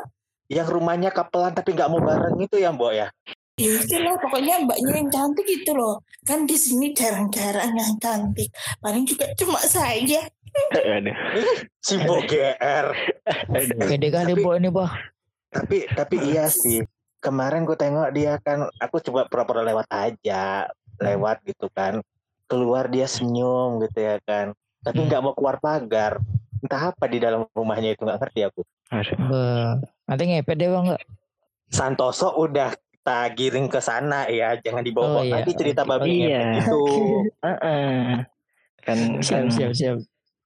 Yang 0.46 0.68
rumahnya 0.78 1.10
kapelan 1.10 1.50
tapi 1.50 1.74
nggak 1.74 1.90
mau 1.90 1.98
bareng 1.98 2.36
itu 2.38 2.60
ya, 2.60 2.70
Mbok 2.70 2.92
ya? 2.94 3.08
Ya 3.54 3.70
itu 3.70 3.96
loh, 4.02 4.18
pokoknya 4.18 4.66
mbaknya 4.66 4.98
yang 4.98 5.08
cantik 5.14 5.46
itu 5.46 5.70
loh. 5.72 6.02
Kan 6.26 6.42
di 6.44 6.58
sini 6.58 6.90
jarang-jarang 6.92 7.70
yang 7.72 7.94
cantik. 8.02 8.50
Paling 8.82 9.08
juga 9.08 9.30
cuma 9.38 9.62
saya. 9.62 10.26
Si 11.80 11.94
Mbok 11.96 12.28
GR. 12.28 12.86
Pede 13.88 14.08
kali, 14.10 14.32
Bo, 14.38 14.58
ini, 14.58 14.68
Bah. 14.68 14.90
Tapi 15.54 15.86
tapi 15.96 16.18
iya 16.34 16.50
sih. 16.50 16.82
Kemarin 17.24 17.64
gue 17.64 17.72
tengok 17.72 18.12
dia 18.12 18.36
kan, 18.38 18.68
aku 18.76 19.00
coba 19.00 19.24
pura-pura 19.24 19.64
lewat 19.64 19.88
aja, 19.88 20.68
lewat 20.98 21.40
gitu 21.42 21.72
kan. 21.72 22.04
Keluar 22.44 22.86
dia 22.86 23.08
senyum 23.08 23.80
gitu 23.80 23.96
ya 23.98 24.20
kan. 24.20 24.52
Tapi 24.78 25.00
Hmm. 25.00 25.08
nggak 25.08 25.20
mau 25.20 25.32
keluar 25.32 25.56
pagar. 25.56 26.20
Entah 26.60 26.92
apa 26.92 27.04
di 27.06 27.16
dalam 27.16 27.48
rumahnya 27.50 27.92
itu 27.92 28.04
nggak 28.04 28.20
ngerti 28.20 28.40
aku. 28.44 28.60
Aduh. 28.90 29.80
Nanti 30.04 30.22
ngepet 30.22 30.52
deh, 30.54 30.68
Bang? 30.68 31.00
Santoso 31.66 32.28
udah 32.34 32.76
kita 32.76 33.18
giring 33.32 33.66
ke 33.66 33.80
sana 33.80 34.28
ya, 34.28 34.56
jangan 34.58 34.80
dibawa 34.80 35.08
Oh, 35.10 35.24
iya. 35.24 35.40
lagi 35.40 35.52
cerita 35.52 35.82
Oke, 35.82 35.90
babi 35.90 36.28
Iya. 36.28 36.60
itu. 36.60 36.82
Heeh. 37.44 38.20
kan 38.80 38.98
Siap, 39.16 39.40
kan 39.40 39.44
siap, 39.48 39.72
siap. 39.72 39.96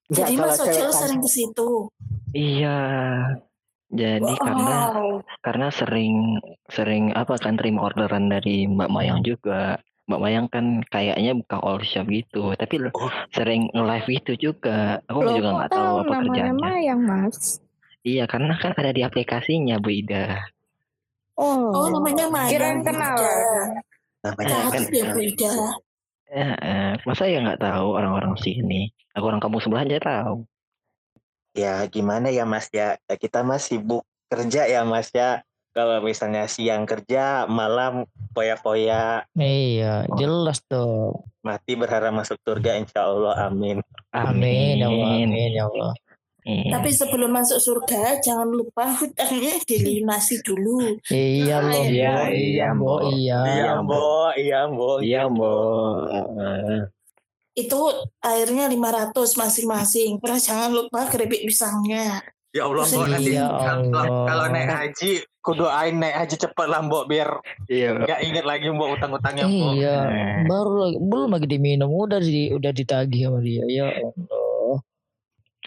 Enggak, 0.09 0.25
Jadi 0.25 0.35
Mas 0.39 0.57
kan- 0.57 0.95
sering 0.95 1.19
ke 1.19 1.27
situ. 1.29 1.71
iya 2.31 2.79
jadi 3.89 4.33
karena 4.37 4.93
Wow. 4.93 5.25
karena 5.41 5.69
sering 5.71 6.37
sering 6.69 7.11
apa 7.13 7.41
kan 7.41 7.57
terima 7.57 7.89
orderan 7.89 8.29
dari 8.29 8.69
Mbak 8.69 8.91
Mayang 8.93 9.25
juga 9.25 9.81
Mbak 10.09 10.21
Mayang 10.21 10.47
kan 10.49 10.81
kayaknya 10.85 11.33
buka 11.33 11.57
all 11.59 11.81
shop 11.81 12.09
gitu 12.09 12.53
tapi 12.53 12.81
lo- 12.81 12.93
Oh. 12.93 13.09
sering 13.31 13.73
nge-live 13.73 14.09
itu 14.15 14.33
juga 14.51 15.01
aku 15.05 15.21
Loh, 15.21 15.37
juga 15.37 15.49
nggak 15.57 15.71
tahu 15.73 15.95
apa 15.99 16.13
namanya 16.13 16.21
kerjaannya 16.21 16.61
Mayang, 16.61 17.01
Mas? 17.01 17.37
iya 18.03 18.25
karena 18.25 18.55
kan 18.57 18.73
ada 18.73 18.93
di 18.93 19.01
aplikasinya 19.01 19.77
Bu 19.79 19.89
Ida 19.91 20.49
Oh, 21.39 21.71
Oh, 21.71 21.87
namanya 21.89 22.27
Mayang. 22.29 22.51
kirain 22.51 22.79
kenalan. 22.83 23.79
namanya 24.27 24.57
Eh, 24.59 24.69
kan 24.69 24.83
ya 24.91 25.05
Bu 25.15 25.21
Ida. 25.23 25.53
ya, 26.29 26.49
eh, 26.61 26.93
masa 27.07 27.25
ya 27.25 27.41
nggak 27.41 27.63
tahu 27.63 27.95
orang-orang 27.95 28.37
sini 28.37 28.91
aku 29.15 29.25
orang 29.25 29.41
kampung 29.41 29.63
sebelah 29.63 29.87
aja 29.87 29.97
tahu 29.99 30.45
ya 31.59 31.83
gimana 31.87 32.31
ya 32.31 32.47
Mas 32.47 32.71
ya 32.71 32.95
kita 33.11 33.43
mas 33.43 33.67
sibuk 33.67 34.07
kerja 34.31 34.65
ya 34.65 34.87
Mas 34.87 35.11
ya. 35.11 35.43
Kalau 35.69 36.03
misalnya 36.03 36.47
siang 36.47 36.83
kerja, 36.85 37.47
malam 37.47 38.03
poya-poya, 38.33 39.23
Iya, 39.35 40.11
jelas 40.15 40.59
tuh. 40.65 41.23
mati 41.39 41.79
berharap 41.79 42.11
masuk 42.11 42.35
surga 42.43 42.77
insya 42.77 43.07
Allah 43.07 43.47
amin. 43.47 43.79
Amin, 44.11 44.75
ya 44.77 44.91
Allah, 44.91 45.07
amin, 45.23 45.31
ya 45.55 45.65
Allah. 45.71 45.95
Iya. 46.43 46.73
Tapi 46.75 46.91
sebelum 46.91 47.31
masuk 47.31 47.61
surga, 47.63 48.19
jangan 48.19 48.49
lupa 48.49 48.91
hutangnya 48.91 49.55
dilunasi 49.63 50.41
dulu. 50.43 50.99
Iya 51.13 51.57
loh, 51.63 51.85
Iya, 51.85 52.11
Bo. 52.11 52.27
iya, 52.27 52.33
iya, 52.33 52.69
Bo, 52.75 52.83
Bo. 52.83 52.97
iya. 53.15 53.39
Iya 53.39 53.71
iya 54.35 54.61
Bo. 54.67 54.99
Iya, 54.99 55.23
Mbok. 55.31 56.98
Itu 57.59 57.81
airnya 58.23 58.71
500 58.71 59.35
masing-masing. 59.35 60.23
Terus 60.23 60.47
jangan 60.47 60.71
lupa 60.71 61.11
keripik 61.11 61.43
pisangnya. 61.43 62.23
Ya 62.49 62.65
Allah 62.65 62.81
Bo, 62.81 62.97
Bo, 62.97 63.05
nanti 63.05 63.37
Iya, 63.37 63.45
kalau, 63.45 63.85
Allah. 63.93 64.05
kalau 64.25 64.45
naik 64.49 64.71
haji, 64.73 65.11
kudoain 65.45 66.01
naik 66.01 66.17
haji 66.17 66.37
cepet 66.39 66.67
lah 66.67 66.81
Bo, 66.81 67.05
biar 67.05 67.29
Iya. 67.69 67.93
nggak 68.01 68.21
inget 68.25 68.45
lagi 68.47 68.73
Bo 68.73 68.89
utang-utangnya 68.89 69.45
Bo. 69.45 69.77
Iya, 69.77 69.97
Eh. 70.09 70.37
baru 70.49 70.73
lagi, 70.81 70.97
belum 70.97 71.29
lagi 71.29 71.47
diminum, 71.47 71.91
udah 71.93 72.17
di, 72.19 72.49
udah 72.49 72.73
ditagih 72.73 73.29
sama 73.29 73.39
dia. 73.45 73.63
Ya 73.69 73.87
Allah. 73.93 74.77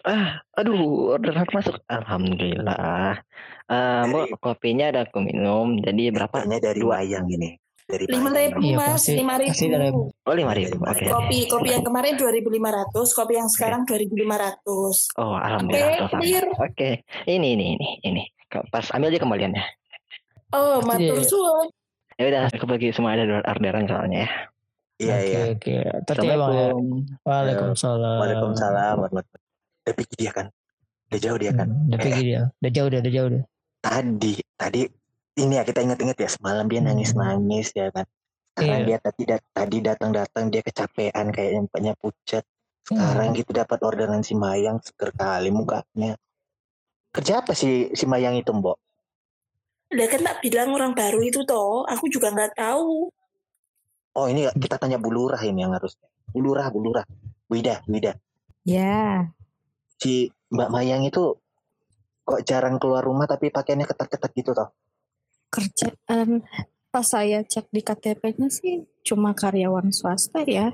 Ah, 0.02 0.28
aduh, 0.58 1.14
orderan 1.14 1.46
masuk. 1.54 1.78
Alhamdulillah. 1.86 3.22
Eh, 3.70 4.02
Mbok, 4.10 4.42
kopinya 4.42 4.90
ada 4.90 5.06
aku 5.06 5.22
minum. 5.22 5.78
Jadi 5.78 6.10
berapa? 6.10 6.34
Kayaknya 6.34 6.60
dari 6.60 6.82
Dua. 6.82 6.98
wayang 6.98 7.30
ini. 7.30 7.62
Dari 7.92 8.06
Lima 8.08 8.32
ribu 8.32 8.60
Iya, 8.64 8.76
mas, 8.80 9.04
lima 9.12 9.36
ribu. 9.36 10.08
Oh, 10.24 10.32
lima 10.32 10.54
ribu. 10.56 10.80
Oke. 10.80 11.06
Kopi 11.12 11.40
kopi 11.52 11.70
yang 11.76 11.84
kemarin 11.84 12.16
2.500, 12.16 13.12
kopi 13.12 13.34
yang 13.36 13.50
sekarang 13.52 13.84
2.500. 13.84 15.20
Oh, 15.20 15.36
alhamdulillah. 15.36 16.08
Oke, 16.08 16.16
clear. 16.16 16.46
Oke. 16.56 16.90
Ini, 17.28 17.48
ini, 17.60 17.66
ini, 17.76 17.90
ini. 18.08 18.24
Pas 18.72 18.88
ambil 18.96 19.12
aja 19.12 19.20
kembaliannya. 19.20 19.64
Oh, 20.56 20.80
matur 20.88 21.20
dia- 21.20 21.28
suwun. 21.28 21.68
Ya 22.16 22.24
udah, 22.32 22.42
aku 22.48 22.66
bagi 22.70 22.96
semua 22.96 23.18
ada 23.18 23.44
orderan 23.44 23.88
soalnya 23.88 24.24
ya. 24.24 24.30
Iya, 25.02 25.16
Oke, 25.18 25.26
iya. 25.26 25.42
oke. 25.52 25.74
Tadi 26.06 26.28
ya, 26.30 26.36
Bang. 26.38 26.52
ya. 26.54 26.68
Waalaikumsalam. 27.26 28.18
Waalaikumsalam 28.22 28.96
Udah 29.02 29.94
pergi 29.98 30.16
dia 30.16 30.32
kan? 30.32 30.46
Udah 31.10 31.20
jauh 31.20 31.40
dia 31.42 31.52
kan? 31.52 31.68
Hmm, 31.68 31.90
udah 31.90 31.98
pergi 31.98 32.22
dia. 32.24 32.42
Udah 32.62 32.72
jauh, 32.72 32.88
udah, 32.88 33.00
udah 33.02 33.12
jauh, 33.12 33.28
udah. 33.34 33.44
tadi 33.82 34.38
tadi 34.62 34.86
ini 35.38 35.56
ya 35.56 35.64
kita 35.64 35.80
inget-inget 35.80 36.18
ya 36.20 36.30
semalam 36.30 36.66
dia 36.68 36.84
Hmm. 36.84 36.92
nangis-nangis 36.92 37.72
ya 37.72 37.88
kan. 37.90 38.06
Karena 38.52 38.78
Iya. 38.78 38.86
dia 38.86 38.98
tadi 39.00 39.24
dat- 39.24 39.50
tadi 39.56 39.78
datang-datang 39.80 40.46
dia 40.52 40.60
kecapean 40.60 41.32
kayaknya 41.32 41.60
mukanya 41.64 41.94
pucat 41.96 42.44
sekarang 42.84 43.32
Hmm. 43.32 43.38
gitu 43.40 43.52
dapat 43.56 43.80
orderan 43.80 44.22
si 44.22 44.36
Mayang 44.36 44.84
seger 44.84 45.16
kali 45.16 45.48
mukanya. 45.50 46.20
Kerja 47.12 47.40
apa 47.40 47.56
sih 47.56 47.96
si 47.96 48.04
Mayang 48.04 48.36
itu 48.36 48.52
Mbok? 48.52 48.76
Udah 49.92 50.08
kan 50.08 50.22
tak 50.24 50.38
bilang 50.40 50.72
orang 50.72 50.92
baru 50.96 51.20
itu 51.20 51.44
toh, 51.44 51.84
aku 51.84 52.08
juga 52.08 52.32
nggak 52.32 52.56
tahu. 52.56 53.08
oh 54.12 54.28
ini 54.28 54.44
kita 54.60 54.76
tanya 54.76 55.00
Bu 55.00 55.08
Lurah 55.08 55.40
ini 55.40 55.64
yang 55.64 55.72
harusnya. 55.72 56.04
Bu 56.36 56.44
Lurah 56.44 56.68
Bu 56.68 56.84
Lurah. 56.84 57.08
Bu 57.48 57.56
Ida 57.56 57.80
Bu 57.88 57.96
Ida. 57.96 58.12
Ya, 58.68 59.32
si 59.96 60.28
Mbak 60.52 60.68
Mayang 60.68 61.08
itu 61.08 61.40
kok 62.28 62.44
jarang 62.44 62.76
keluar 62.76 63.08
rumah 63.08 63.24
tapi 63.24 63.48
pakaiannya 63.48 63.88
ketat-ketat 63.88 64.32
gitu 64.36 64.52
toh 64.52 64.68
kerjaan 65.52 66.48
pas 66.92 67.08
saya 67.08 67.44
cek 67.44 67.72
di 67.72 67.84
KTP-nya 67.84 68.48
sih 68.48 68.88
cuma 69.04 69.36
karyawan 69.36 69.92
swasta 69.92 70.44
ya. 70.48 70.72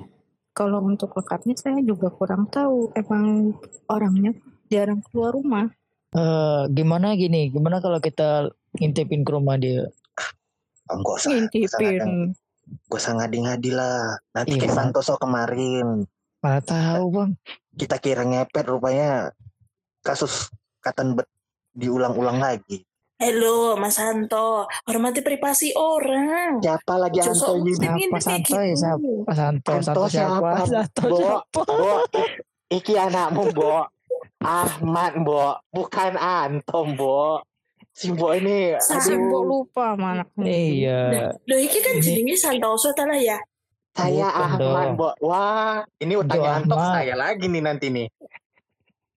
Kalau 0.58 0.82
untuk 0.82 1.14
lengkapnya 1.14 1.54
saya 1.54 1.82
juga 1.86 2.10
kurang 2.10 2.50
tahu. 2.50 2.90
Emang 2.98 3.54
orangnya 3.86 4.34
jarang 4.70 5.06
keluar 5.06 5.38
rumah. 5.38 5.70
Eh, 6.18 6.64
gimana 6.74 7.14
gini? 7.14 7.54
Gimana 7.54 7.78
kalau 7.78 8.02
kita 8.02 8.50
ngintipin 8.74 9.22
ke 9.22 9.32
rumah 9.34 9.60
dia? 9.62 9.86
oh, 10.90 11.14
usah 11.20 11.36
Ngintipin. 11.36 12.34
Gak 12.88 13.00
usah 13.00 13.14
ngadi-ngadi 13.20 13.70
lah. 13.76 14.18
Nanti 14.34 14.58
Iya. 14.58 14.72
Santoso 14.72 15.20
kemarin. 15.20 16.08
Mana 16.42 16.60
tahu 16.64 17.04
bang? 17.12 17.32
Kita 17.76 18.00
kira 18.00 18.24
ngepet 18.24 18.66
rupanya 18.66 19.30
kasus 20.02 20.50
Cotton 20.80 21.20
Bud 21.20 21.28
diulang-ulang 21.76 22.40
lagi. 22.40 22.87
Halo, 23.18 23.74
Mas 23.82 23.98
Santo, 23.98 24.70
hormati 24.86 25.26
privasi 25.26 25.74
orang. 25.74 26.62
Siapa 26.62 27.02
lagi 27.02 27.18
Jangan 27.18 27.34
Anto 27.34 27.54
ini? 27.58 27.74
Siapa 27.74 28.18
Santo 28.22 28.54
ya, 28.54 28.70
gitu. 28.70 28.78
siapa? 28.78 29.10
Pak 29.26 29.34
Santo, 29.34 29.72
Santo 29.82 30.02
siapa? 30.06 30.38
siapa? 30.38 30.50
Santo 30.70 31.02
Bo, 31.02 31.18
siapa? 31.18 31.62
Bo, 31.66 31.94
iki 32.70 32.94
anakmu, 32.94 33.44
Bo. 33.58 33.90
Ahmad, 34.38 35.18
Bo. 35.26 35.58
Bukan 35.74 36.14
Anto, 36.14 36.80
Bo. 36.94 37.42
Si 37.90 38.14
Bo 38.14 38.38
ini, 38.38 38.78
Si 38.78 38.94
aduh, 38.94 39.42
lupa 39.42 39.98
sama 39.98 40.22
anaknya. 40.22 40.46
Iya. 40.46 41.02
Loh, 41.42 41.58
ini 41.58 41.78
kan 41.82 41.94
Ini- 41.98 42.06
jenenge 42.06 42.36
Santoso 42.38 42.94
ta 42.94 43.10
lah 43.10 43.18
ya. 43.18 43.42
saya 43.98 44.30
Ahmad. 44.30 44.94
Bo. 44.94 45.10
Wah, 45.26 45.82
ini 45.98 46.14
utangnya 46.14 46.62
Anto 46.62 46.78
saya 46.78 47.18
lagi 47.18 47.50
nih 47.50 47.66
nanti 47.66 47.90
nih. 47.90 48.06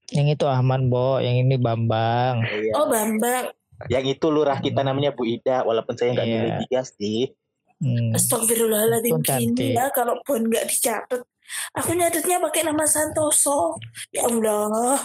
Yang 0.08 0.40
itu 0.40 0.46
Ahmad, 0.48 0.88
Bo. 0.88 1.20
Yang 1.20 1.44
ini 1.44 1.60
Bambang. 1.60 2.40
Iya. 2.48 2.80
Oh, 2.80 2.88
Bambang. 2.88 3.59
Yang 3.88 4.18
itu 4.18 4.26
lurah 4.28 4.58
kita 4.58 4.82
namanya 4.82 5.14
Bu 5.14 5.24
Ida, 5.24 5.64
walaupun 5.64 5.96
saya 5.96 6.12
nggak 6.12 6.26
Iya. 6.26 6.34
milih 6.36 6.54
dia 6.66 6.82
sih. 6.84 7.20
Hmm. 7.80 8.12
Astagfirullahaladzim 8.12 9.24
gini 9.24 9.72
ya 9.72 9.88
kalau 9.88 10.20
bon 10.20 10.44
nggak 10.44 10.68
dicatat. 10.68 11.24
Aku 11.72 11.96
nyatetnya 11.96 12.36
pakai 12.38 12.62
nama 12.62 12.84
Santoso. 12.84 13.80
Ya 14.12 14.28
Allah. 14.28 15.00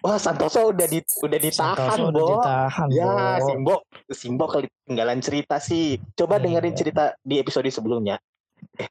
Wah, 0.00 0.16
Santoso 0.16 0.70
udah 0.70 0.86
di 0.86 1.00
udah 1.02 1.38
ditahan, 1.38 1.76
Santoso 1.92 2.08
udah 2.08 2.22
Bo. 2.22 2.30
ditahan, 2.36 2.88
Ya, 2.88 3.08
Bo. 3.36 3.44
Simbo, 3.44 3.74
Simbo 4.06 4.44
ketinggalan 4.48 5.18
cerita 5.20 5.56
sih. 5.58 5.96
Coba 6.14 6.36
Iya. 6.36 6.44
dengerin 6.46 6.74
cerita 6.74 7.02
di 7.20 7.36
episode 7.36 7.66
sebelumnya. 7.68 8.16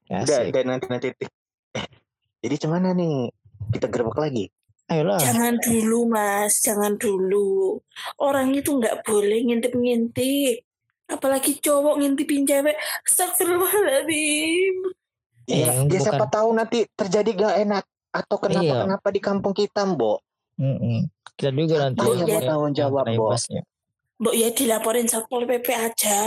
Udah, 0.09 0.21
Asik. 0.21 0.49
udah 0.49 0.61
nanti 0.65 0.85
nanti. 0.85 1.07
Eh, 1.77 1.85
jadi 2.41 2.55
cuman 2.65 2.93
nih? 2.93 3.29
Kita 3.69 3.87
gerbek 3.87 4.17
lagi. 4.17 4.49
Ayolah. 4.89 5.21
Jangan 5.21 5.61
dulu 5.61 5.99
mas, 6.09 6.59
jangan 6.59 6.97
dulu. 6.97 7.77
Orang 8.17 8.51
itu 8.51 8.73
nggak 8.73 9.05
boleh 9.05 9.45
ngintip-ngintip. 9.45 10.65
Apalagi 11.05 11.57
cowok 11.57 12.01
ngintipin 12.01 12.45
cewek. 12.45 12.73
Astagfirullahaladzim. 13.05 14.75
Iya, 15.45 15.65
Eh, 15.65 15.65
ya 15.65 15.81
bukan. 15.81 16.01
siapa 16.01 16.25
tahu 16.29 16.49
nanti 16.53 16.85
terjadi 16.93 17.29
gak 17.33 17.55
enak 17.59 17.83
atau 18.09 18.37
kenapa 18.37 18.65
Iya. 18.65 18.77
kenapa 18.85 19.07
di 19.09 19.17
kampung 19.19 19.53
kita, 19.53 19.81
Mbok. 19.83 20.19
Mm-mm. 20.57 21.09
Kita 21.33 21.49
juga 21.49 21.75
nanti 21.79 21.97
Tahu 21.97 22.13
ya, 22.21 22.39
tanggung 22.43 22.75
jawab, 22.75 23.05
imbasnya. 23.07 23.61
Mbok 24.19 24.35
ya 24.35 24.49
dilaporin 24.51 25.07
Satpol 25.07 25.47
PP 25.47 25.67
aja. 25.71 26.19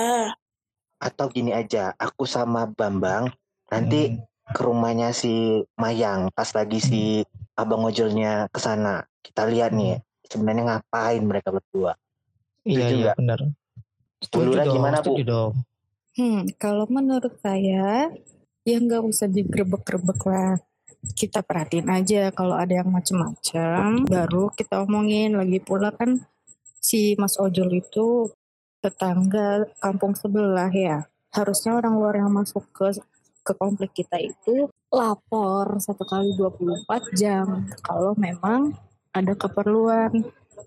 Atau 0.98 1.26
gini 1.28 1.50
aja, 1.50 1.94
aku 1.94 2.24
sama 2.24 2.66
Bambang 2.66 3.30
nanti 3.68 4.10
Hmm. 4.10 4.22
ke 4.50 4.60
rumahnya 4.60 5.10
si 5.10 5.62
Mayang 5.76 6.30
pas 6.32 6.50
lagi 6.50 6.78
si 6.78 7.22
abang 7.62 7.86
ojolnya 7.86 8.50
ke 8.50 8.58
sana. 8.58 9.06
Kita 9.22 9.46
lihat 9.46 9.70
nih 9.72 10.02
sebenarnya 10.26 10.64
ngapain 10.66 11.22
mereka 11.22 11.54
berdua. 11.54 11.94
Iya, 12.66 12.86
iya 12.90 13.12
benar. 13.18 13.42
Dong, 14.30 14.54
gimana, 14.54 15.02
Bu? 15.02 15.18
dong. 15.22 15.52
Hmm, 16.14 16.44
kalau 16.60 16.86
menurut 16.86 17.34
saya 17.42 18.12
ya 18.62 18.76
nggak 18.78 19.02
usah 19.02 19.26
digrebek-grebek 19.26 20.20
lah. 20.28 20.60
Kita 21.02 21.42
perhatiin 21.42 21.90
aja 21.90 22.30
kalau 22.30 22.54
ada 22.54 22.78
yang 22.78 22.86
macem-macem, 22.94 24.06
baru 24.06 24.54
kita 24.54 24.86
omongin. 24.86 25.34
Lagi 25.34 25.58
pula 25.58 25.90
kan 25.90 26.22
si 26.78 27.18
Mas 27.18 27.34
Ojol 27.42 27.82
itu 27.82 28.30
tetangga 28.78 29.66
kampung 29.82 30.14
sebelah 30.14 30.70
ya. 30.70 31.10
Harusnya 31.34 31.74
orang 31.74 31.98
luar 31.98 32.14
yang 32.22 32.30
masuk 32.30 32.62
ke 32.70 32.94
ke 33.42 33.52
komplek 33.54 33.90
kita 33.92 34.18
itu 34.18 34.70
lapor 34.88 35.76
satu 35.76 36.02
kali 36.02 36.30
24 36.38 36.86
jam 37.14 37.46
kalau 37.82 38.14
memang 38.14 38.72
ada 39.10 39.34
keperluan. 39.34 40.10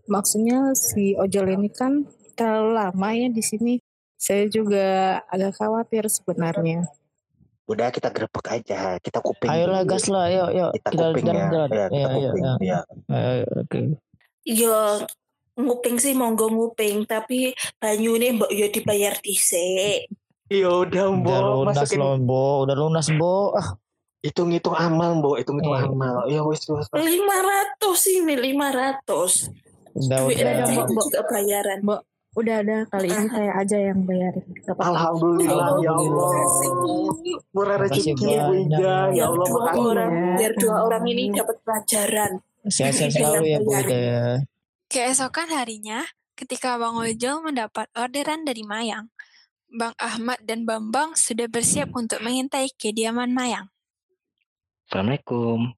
Maksudnya 0.05 0.75
si 0.75 1.15
Ojol 1.15 1.55
ini 1.55 1.69
kan 1.69 2.03
terlalu 2.35 2.71
lama 2.75 3.09
ya 3.11 3.27
di 3.27 3.41
sini 3.41 3.73
Saya 4.15 4.47
juga 4.47 5.19
agak 5.27 5.59
khawatir 5.59 6.07
sebenarnya. 6.07 6.87
Udah 7.65 7.89
kita 7.89 8.09
grebek 8.09 8.47
aja, 8.47 8.95
kita 8.97 9.19
kuping. 9.19 9.51
Ayolah 9.51 9.81
dulu. 9.81 9.91
gas 9.91 10.05
lah, 10.07 10.25
yuk 10.29 10.49
yuk. 10.51 10.71
Kita 10.71 10.89
Kita 10.89 11.03
kuping 11.05 11.25
jalan 11.25 11.35
ya. 11.35 11.45
jalan. 11.45 11.69
Ya, 11.69 11.85
kita 11.85 11.91
Iya, 11.91 12.07
iya, 12.07 12.29
kuping. 12.31 12.43
iya. 12.45 12.57
Ya. 12.63 12.79
Ayo, 13.11 13.45
Oke. 13.59 13.79
Yo 14.45 14.75
nguping 15.55 15.97
sih 15.97 16.13
monggo 16.13 16.47
nguping 16.47 17.03
tapi 17.05 17.51
banyune 17.75 18.35
mbok 18.35 18.51
yo 18.51 18.67
dibayar 18.67 19.13
dhisik. 19.17 20.07
Ya 20.45 20.69
udah, 20.69 20.85
Udah 20.85 21.05
Mbok, 21.09 21.41
lunas 21.65 21.75
masukin 21.75 22.21
Bo. 22.21 22.45
Udah 22.63 22.75
lunas, 22.77 23.07
Bo. 23.09 23.57
Ah, 23.57 23.73
hitung-hitung 24.21 24.77
amal, 24.77 25.17
Mbok, 25.17 25.41
hitung-hitung 25.41 25.73
Eh. 25.73 25.89
amal. 25.89 26.15
Ya 26.29 26.45
wis 26.45 26.61
wis. 26.63 26.85
500 26.93 27.73
ini 28.13 28.37
500. 28.37 29.49
udah 29.95 30.17
Duit 30.21 30.37
udah. 30.37 30.53
itu 30.59 30.81
Mbak. 30.85 31.01
juga 31.01 31.19
bayaran. 31.25 31.79
Mbak, 31.81 32.01
udah 32.35 32.55
ada 32.61 32.77
kali 32.85 33.07
ini 33.07 33.25
saya 33.25 33.51
aja 33.55 33.77
yang 33.79 33.99
bayarin. 34.03 34.45
Gak 34.59 34.75
apa-apa. 34.75 34.85
Alhamdulillah 34.91 35.67
ya 35.79 35.91
Allah. 35.95 36.29
Murah 37.49 37.77
rezeki 37.79 38.11
Bu 38.13 38.25
banyak. 38.27 38.53
Ida. 38.69 38.77
Ya 38.77 38.97
Biar 39.09 39.25
Allah, 39.25 39.47
dua 39.47 39.57
makasih. 39.57 39.81
orang, 39.87 40.11
ya. 40.11 40.33
biar 40.35 40.53
dua 40.59 40.75
orang 40.83 41.03
ini 41.07 41.23
dapat 41.31 41.57
pelajaran. 41.63 42.31
Sehat-sehat 42.65 43.11
selalu 43.13 43.45
ya 43.47 43.57
Bu 43.57 43.71
Ida 43.73 43.97
ya. 43.97 44.21
Keesokan 44.85 45.49
harinya, 45.49 46.05
ketika 46.35 46.75
Bang 46.75 46.99
Ojol 46.99 47.41
mendapat 47.41 47.89
orderan 47.93 48.43
dari 48.43 48.61
Mayang, 48.61 49.09
Bang 49.71 49.97
Ahmad 49.97 50.39
dan 50.45 50.63
Bambang 50.63 51.17
sudah 51.17 51.49
bersiap 51.49 51.89
untuk 51.97 52.21
mengintai 52.21 52.69
kediaman 52.77 53.33
Mayang. 53.33 53.67
Assalamualaikum. 54.85 55.73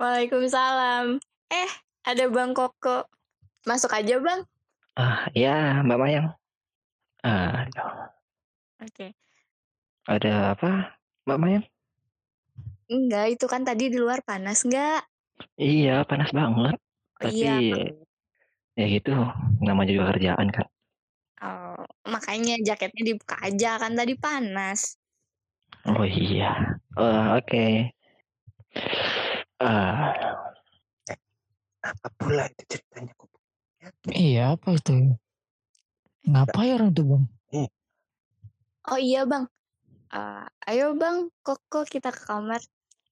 Waalaikumsalam. 0.00 1.20
Eh, 1.52 1.70
ada 2.06 2.24
Bang 2.32 2.56
Koko. 2.56 3.04
Masuk 3.68 3.92
aja, 3.92 4.16
Bang. 4.16 4.48
Ah, 4.96 5.28
ya, 5.36 5.84
Mbak 5.84 5.98
Mayang. 6.00 6.26
Ah, 7.22 7.66
Oke. 8.80 9.12
ada 10.08 10.54
apa, 10.56 10.96
Mbak 11.28 11.38
Mayang? 11.38 11.64
Enggak, 12.88 13.26
itu 13.36 13.44
kan 13.44 13.62
tadi 13.68 13.92
di 13.92 14.00
luar 14.00 14.24
panas 14.24 14.64
enggak? 14.64 15.04
Iya, 15.60 16.08
panas 16.08 16.32
banget. 16.32 16.80
Tapi 17.20 17.34
Iya. 17.44 17.92
ya 18.78 18.86
gitu, 18.86 19.12
namanya 19.60 19.92
juga 19.92 20.16
kerjaan 20.16 20.48
kan. 20.54 20.66
Oh, 21.38 21.86
makanya 22.10 22.58
jaketnya 22.66 23.02
dibuka 23.14 23.38
aja 23.38 23.78
kan 23.78 23.94
tadi 23.94 24.18
panas. 24.18 24.98
Oh 25.86 26.02
iya. 26.02 26.74
Eh, 26.98 27.26
oke. 27.38 27.66
Ah, 29.62 30.14
Apa 31.78 32.08
pula 32.18 32.50
itu 32.50 32.62
ceritanya? 32.74 33.14
Kok 33.14 33.30
Iya 34.10 34.58
apa 34.58 34.68
itu? 34.74 35.14
Ngapain 36.26 36.74
orang 36.74 36.90
tuh 36.90 37.04
bang? 37.06 37.24
Oh 38.88 38.96
iya, 38.96 39.28
Bang. 39.28 39.44
Eh, 40.08 40.44
ayo, 40.72 40.96
Bang. 40.96 41.28
Koko 41.44 41.84
kita 41.84 42.08
ke 42.08 42.24
kamar. 42.24 42.64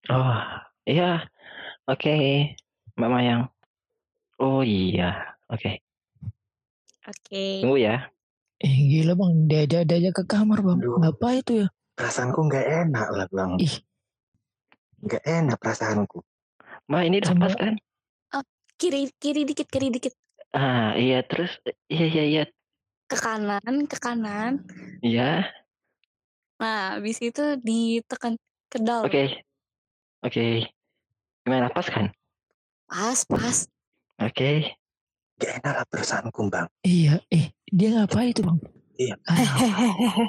oh, 0.08 0.40
iya. 0.88 1.28
Oke, 1.84 2.16
Mbak 2.96 3.10
Mayang. 3.12 3.42
Oh 4.40 4.64
iya. 4.64 5.36
Oke, 5.52 5.84
Oke. 7.06 7.60
tunggu 7.62 7.76
ya. 7.78 8.08
Eh 8.56 8.74
gila 8.88 9.12
bang, 9.12 9.32
diajak 9.48 9.82
diajak 9.84 10.12
ke 10.16 10.24
kamar 10.24 10.64
bang. 10.64 10.78
Aduh. 10.80 10.96
Ngapa 11.00 11.28
itu 11.36 11.52
ya? 11.64 11.68
Perasaanku 11.96 12.40
nggak 12.44 12.66
enak 12.84 13.08
lah, 13.08 13.26
Bang. 13.32 13.56
Ih. 13.56 13.72
Nggak 15.00 15.22
enak 15.24 15.56
perasaanku. 15.56 16.20
Mbak 16.92 17.02
ini 17.08 17.16
udah 17.24 17.36
pas 17.40 17.54
kan? 17.56 17.74
Kiri 18.76 19.08
kiri 19.16 19.48
dikit, 19.48 19.72
kiri 19.72 19.88
dikit. 19.88 20.12
Ah, 20.52 20.92
iya 20.92 21.24
terus 21.24 21.56
iya 21.88 22.04
iya 22.12 22.24
iya. 22.28 22.44
Ke 23.08 23.16
kanan, 23.16 23.88
ke 23.88 23.96
kanan. 23.96 24.68
Iya. 25.00 25.48
Nah, 26.60 27.00
habis 27.00 27.16
itu 27.24 27.56
ditekan 27.64 28.36
ke 28.68 28.76
dalam. 28.76 29.08
Oke. 29.08 29.40
Oke. 30.20 30.68
Gimana 31.40 31.72
pas 31.72 31.88
kan? 31.88 32.12
Pas, 32.84 33.24
pas. 33.24 33.64
Oke. 34.20 34.76
Nggak 35.40 35.52
enak 35.64 35.72
lah 35.80 35.86
perasaanku, 35.88 36.40
Bang. 36.52 36.68
Iya, 36.84 37.24
eh 37.32 37.55
dia 37.68 37.88
ngapain 37.92 38.30
itu 38.30 38.42
bang? 38.42 38.58
Iya. 38.96 39.14
Ah, 39.24 39.36
Hehehe. 39.36 40.24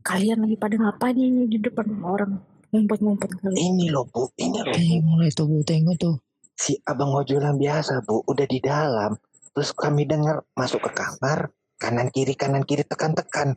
Kalian 0.00 0.44
lagi 0.44 0.56
pada 0.56 0.76
ngapain 0.76 1.14
ini 1.14 1.46
di 1.46 1.58
depan 1.58 1.86
orang? 2.02 2.40
Ngumpet-ngumpet 2.70 3.30
kali. 3.36 3.54
Ini 3.56 3.90
loh, 3.90 4.06
Bu. 4.06 4.30
Ini 4.34 4.58
loh, 4.62 4.70
Bu. 4.70 4.78
eh 4.78 5.00
mulai 5.02 5.30
tuh 5.30 5.46
bu, 5.46 5.60
tengok 5.60 5.96
tuh. 5.98 6.16
Si 6.54 6.78
abang 6.84 7.10
ojol 7.10 7.42
yang 7.42 7.58
biasa, 7.58 8.04
Bu. 8.04 8.22
Udah 8.24 8.46
di 8.46 8.62
dalam. 8.62 9.18
Terus 9.50 9.74
kami 9.74 10.06
dengar 10.06 10.46
masuk 10.54 10.78
ke 10.86 10.90
kamar. 10.94 11.50
Kanan 11.74 12.12
kiri, 12.12 12.36
kanan 12.36 12.62
kiri, 12.62 12.84
tekan-tekan. 12.84 13.56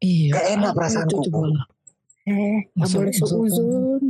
Iya. 0.00 0.32
Nggak 0.32 0.46
enak 0.56 0.72
perasaanku, 0.72 1.20
Bu. 1.28 1.40
Eh, 2.24 2.72
nggak 2.72 2.88
Masuk- 2.88 2.98
boleh 3.04 3.12
seuzon. 3.12 4.02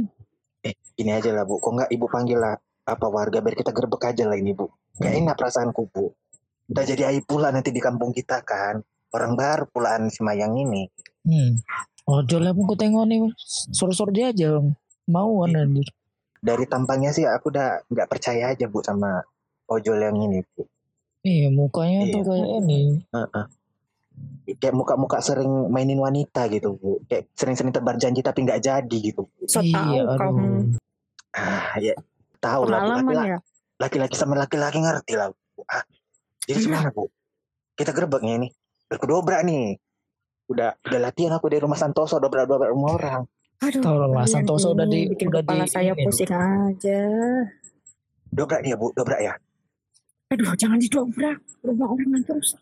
Ini 0.94 1.10
aja 1.10 1.30
lah, 1.34 1.42
Bu. 1.42 1.58
Kok 1.58 1.72
nggak 1.74 1.90
Ibu 1.90 2.06
panggil 2.06 2.38
lah 2.38 2.54
apa 2.84 3.06
warga 3.08 3.40
biar 3.40 3.56
kita 3.56 3.74
gerbek 3.74 4.06
aja 4.06 4.24
lah 4.24 4.38
ini, 4.38 4.54
Bu. 4.54 4.70
Nggak 5.02 5.14
enak 5.18 5.34
perasaanku, 5.34 5.82
Bu. 5.90 6.14
Udah 6.64 6.84
jadi 6.84 7.12
aib 7.12 7.24
pula 7.24 7.52
nanti 7.52 7.68
di 7.68 7.78
kampung 7.78 8.10
kita 8.10 8.40
kan. 8.40 8.80
Orang 9.10 9.36
baru 9.36 9.68
pulaan 9.68 10.08
si 10.08 10.20
Mayang 10.20 10.56
ini. 10.56 10.88
Hmm. 11.22 11.60
Ojol 12.04 12.52
pun 12.52 12.64
ku 12.66 12.74
tengok 12.74 13.04
nih, 13.06 13.20
sor-sor 13.70 14.12
dia 14.12 14.28
aja. 14.28 14.60
Mau 15.06 15.44
Iya. 15.44 15.64
anjir. 15.64 15.88
Dari 16.38 16.64
tampangnya 16.64 17.08
sih 17.10 17.24
aku 17.24 17.48
udah 17.48 17.88
nggak 17.88 18.08
percaya 18.08 18.52
aja, 18.52 18.68
Bu, 18.68 18.80
sama 18.80 19.24
ojol 19.66 19.96
yang 19.98 20.16
ini, 20.18 20.44
Bu. 20.44 20.68
Iya 21.24 21.48
mukanya 21.48 22.04
Iya. 22.04 22.12
tuh 22.12 22.22
kayak 22.22 22.48
ini. 22.60 22.80
Heeh. 23.08 23.44
Kayak 24.54 24.76
muka-muka 24.76 25.18
sering 25.18 25.48
mainin 25.72 25.96
wanita 25.96 26.44
gitu, 26.52 26.76
Bu. 26.76 27.00
Kayak 27.08 27.32
sering-sering 27.32 27.72
tebar 27.72 27.96
janji 27.96 28.20
tapi 28.20 28.44
nggak 28.44 28.60
jadi 28.60 28.96
gitu. 29.00 29.24
Bu. 29.24 29.48
So 29.48 29.64
iya, 29.64 30.04
tahu 30.04 30.20
kamu 30.20 30.44
Ah, 31.34 31.74
ya 31.80 31.94
tahu 32.38 32.68
lah, 32.68 32.78
Laki-laki, 32.94 33.26
ya. 33.26 33.38
laki-laki 33.80 34.14
sama 34.14 34.36
laki-laki 34.36 34.78
ngerti 34.78 35.12
lah, 35.16 35.32
Bu. 35.32 35.64
Ah, 35.66 35.82
jadi 36.44 36.58
gimana, 36.60 36.88
Bu? 36.90 37.08
Kita 37.74 37.90
gerbeknya 37.90 38.38
ini. 38.38 38.48
Berkedobrak 38.86 39.42
nih. 39.42 39.76
Udah 40.44 40.76
udah 40.78 41.00
latihan 41.00 41.32
aku 41.32 41.48
dari 41.48 41.64
rumah 41.64 41.74
Santoso 41.74 42.20
dobrak-dobrak 42.20 42.68
rumah 42.68 42.90
orang. 42.94 43.22
Aduh, 43.64 43.80
Tahu 43.80 43.96
lah, 43.96 44.08
kalian 44.12 44.28
Santoso 44.28 44.76
udah 44.76 44.84
ini 44.84 44.92
di- 44.92 45.08
bikin 45.10 45.26
udah 45.32 45.40
kepala 45.40 45.64
di- 45.64 45.72
saya 45.72 45.92
ini, 45.96 46.02
pusing 46.04 46.28
aja. 46.30 47.00
Dobrak 48.28 48.60
dia, 48.60 48.74
Bu. 48.76 48.92
Dobrak 48.92 49.20
ya. 49.20 49.34
Aduh, 50.30 50.52
jangan 50.54 50.76
didobrak. 50.76 51.38
Rumah 51.64 51.86
orang 51.88 52.08
nanti 52.12 52.30
rusak. 52.34 52.60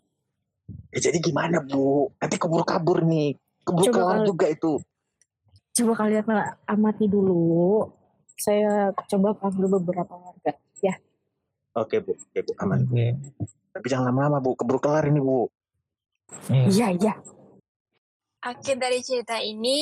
Ya, 0.95 0.99
jadi 1.11 1.17
gimana, 1.19 1.59
Bu? 1.59 2.07
Nanti 2.17 2.35
keburu 2.39 2.63
kabur 2.63 3.03
nih. 3.03 3.35
Keburu 3.65 3.91
kalau- 3.91 4.23
juga 4.23 4.47
itu. 4.47 4.79
Coba 5.73 5.93
kalian 5.97 6.23
amati 6.69 7.09
dulu. 7.09 7.83
Saya 8.37 8.93
coba 9.09 9.33
panggil 9.35 9.67
beberapa 9.67 10.13
warga. 10.13 10.53
Oke, 11.73 12.05
Bu. 12.05 12.13
Oke, 12.13 12.39
Bu. 12.45 12.51
Aman. 12.61 12.85
Oke. 12.85 13.17
Tapi 13.73 13.85
jangan 13.89 14.13
lama-lama, 14.13 14.37
Bu. 14.37 14.53
Keburu 14.53 14.77
kelar 14.77 15.09
ini, 15.09 15.17
Bu. 15.17 15.49
Iya. 16.49 16.65
Iya, 16.69 16.87
iya. 16.93 17.13
Akhir 18.43 18.75
dari 18.77 18.99
cerita 18.99 19.39
ini, 19.39 19.79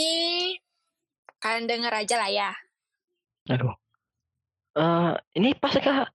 kalian 1.41 1.65
denger 1.67 1.93
aja 1.93 2.15
lah 2.15 2.29
ya. 2.29 2.51
Aduh. 3.49 3.73
Eh, 4.77 5.13
ini 5.35 5.51
pas 5.57 5.75
kak? 5.75 6.07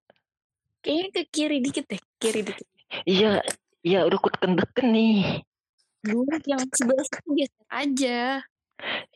Kayaknya 0.80 1.06
ke 1.12 1.22
kiri 1.28 1.58
dikit 1.60 1.84
deh, 1.90 2.00
kiri 2.22 2.40
dikit. 2.46 2.68
Iya, 3.04 3.42
iya 3.82 4.06
udah 4.06 4.18
ku 4.22 4.30
teken-teken 4.30 4.94
nih. 4.94 5.42
Dulu 6.06 6.38
yang 6.46 6.62
sebelah 6.70 7.04
geser 7.34 7.66
aja. 7.68 8.18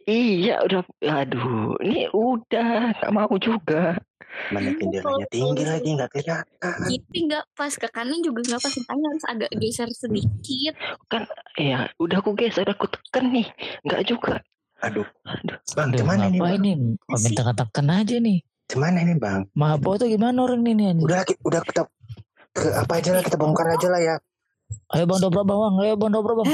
Iya 0.05 0.66
udah, 0.66 0.83
aduh, 1.07 1.79
ini 1.87 2.11
udah 2.11 2.99
gak 2.99 3.12
mau 3.14 3.31
juga. 3.38 3.94
Mana 4.51 4.75
jendelanya 4.75 5.27
tinggi 5.31 5.64
lagi 5.66 5.88
nggak 5.95 6.11
kelihatan. 6.11 6.75
Kiri 6.87 7.19
nggak 7.31 7.45
pas, 7.55 7.73
ke 7.75 7.88
kanan 7.90 8.19
juga 8.23 8.40
nggak 8.47 8.61
pas. 8.62 8.75
Makanya 8.75 9.07
harus 9.11 9.25
agak 9.27 9.51
geser 9.59 9.88
sedikit. 9.95 10.75
Iya, 11.59 11.90
udah 11.99 12.19
aku 12.19 12.35
geser, 12.35 12.66
udah 12.66 12.75
aku 12.75 12.87
teken 12.90 13.31
nih, 13.35 13.47
nggak 13.87 14.03
juga. 14.07 14.43
Aduh, 14.81 15.05
Aduh, 15.29 15.59
Bang, 15.77 15.93
Aduh, 15.93 16.01
gimana 16.01 16.25
nih, 16.33 16.40
Bang? 16.40 16.57
nih? 16.64 16.75
Kok 17.05 17.21
minta 17.21 17.43
katakan 17.45 17.87
aja 17.93 18.16
nih. 18.16 18.38
Gimana 18.64 18.97
ini, 19.05 19.14
Bang? 19.21 19.45
Mabok 19.53 20.01
tuh 20.01 20.09
gimana 20.09 20.40
orang 20.40 20.64
ini 20.64 20.85
anjir? 20.88 21.05
Udah, 21.05 21.21
udah 21.45 21.61
kita 21.69 21.83
ke 22.51 22.66
apa 22.75 22.93
aja 22.99 23.11
lah 23.14 23.23
kita 23.23 23.37
bongkar 23.37 23.69
aja 23.71 23.88
lah 23.93 24.01
ya. 24.01 24.16
Ayo 24.95 25.07
bang 25.07 25.19
dobrak 25.23 25.47
bang, 25.47 25.75
ayo 25.83 25.95
bang 25.99 26.11
dobrak 26.14 26.35
bang. 26.43 26.49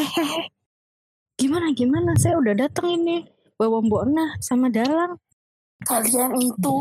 Gimana, 1.40 1.68
gimana? 1.76 2.16
Saya 2.16 2.40
udah 2.40 2.54
datang 2.56 2.88
ini. 2.96 3.28
Bawa 3.56 3.80
Mbok 3.84 4.04
Nah 4.08 4.30
sama 4.40 4.72
Dalang. 4.72 5.20
Kalian 5.84 6.32
itu 6.40 6.74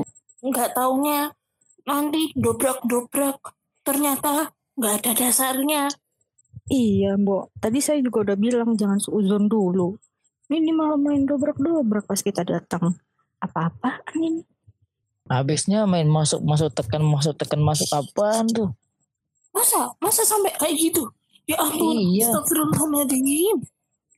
nggak 0.46 0.78
taunya 0.78 1.34
nanti 1.86 2.30
dobrak-dobrak 2.38 3.42
ternyata 3.82 4.54
nggak 4.78 4.94
ada 5.02 5.12
dasarnya. 5.26 5.90
Iya, 6.66 7.14
Mbok. 7.22 7.62
Tadi 7.62 7.78
saya 7.78 8.02
juga 8.02 8.26
udah 8.26 8.38
bilang 8.38 8.74
jangan 8.74 8.98
seuzon 8.98 9.46
dulu. 9.46 9.94
Ini 10.50 10.74
malah 10.74 10.98
main 10.98 11.26
dobrak-dobrak 11.26 12.10
pas 12.10 12.22
kita 12.22 12.42
datang. 12.42 12.98
Apa-apaan 13.38 14.18
ini? 14.18 14.42
Habisnya 15.26 15.90
main 15.90 16.06
masuk 16.06 16.42
masuk 16.46 16.70
tekan 16.74 17.02
masuk 17.02 17.34
tekan 17.38 17.62
masuk 17.62 17.90
apaan 17.94 18.46
tuh? 18.50 18.70
Masa? 19.54 19.94
Masa 19.98 20.22
sampai 20.22 20.54
kayak 20.58 20.78
gitu? 20.78 21.10
Ya 21.46 21.62
ampun, 21.62 21.94
Iya. 21.98 22.30
astagfirullahaladzim. 22.34 23.58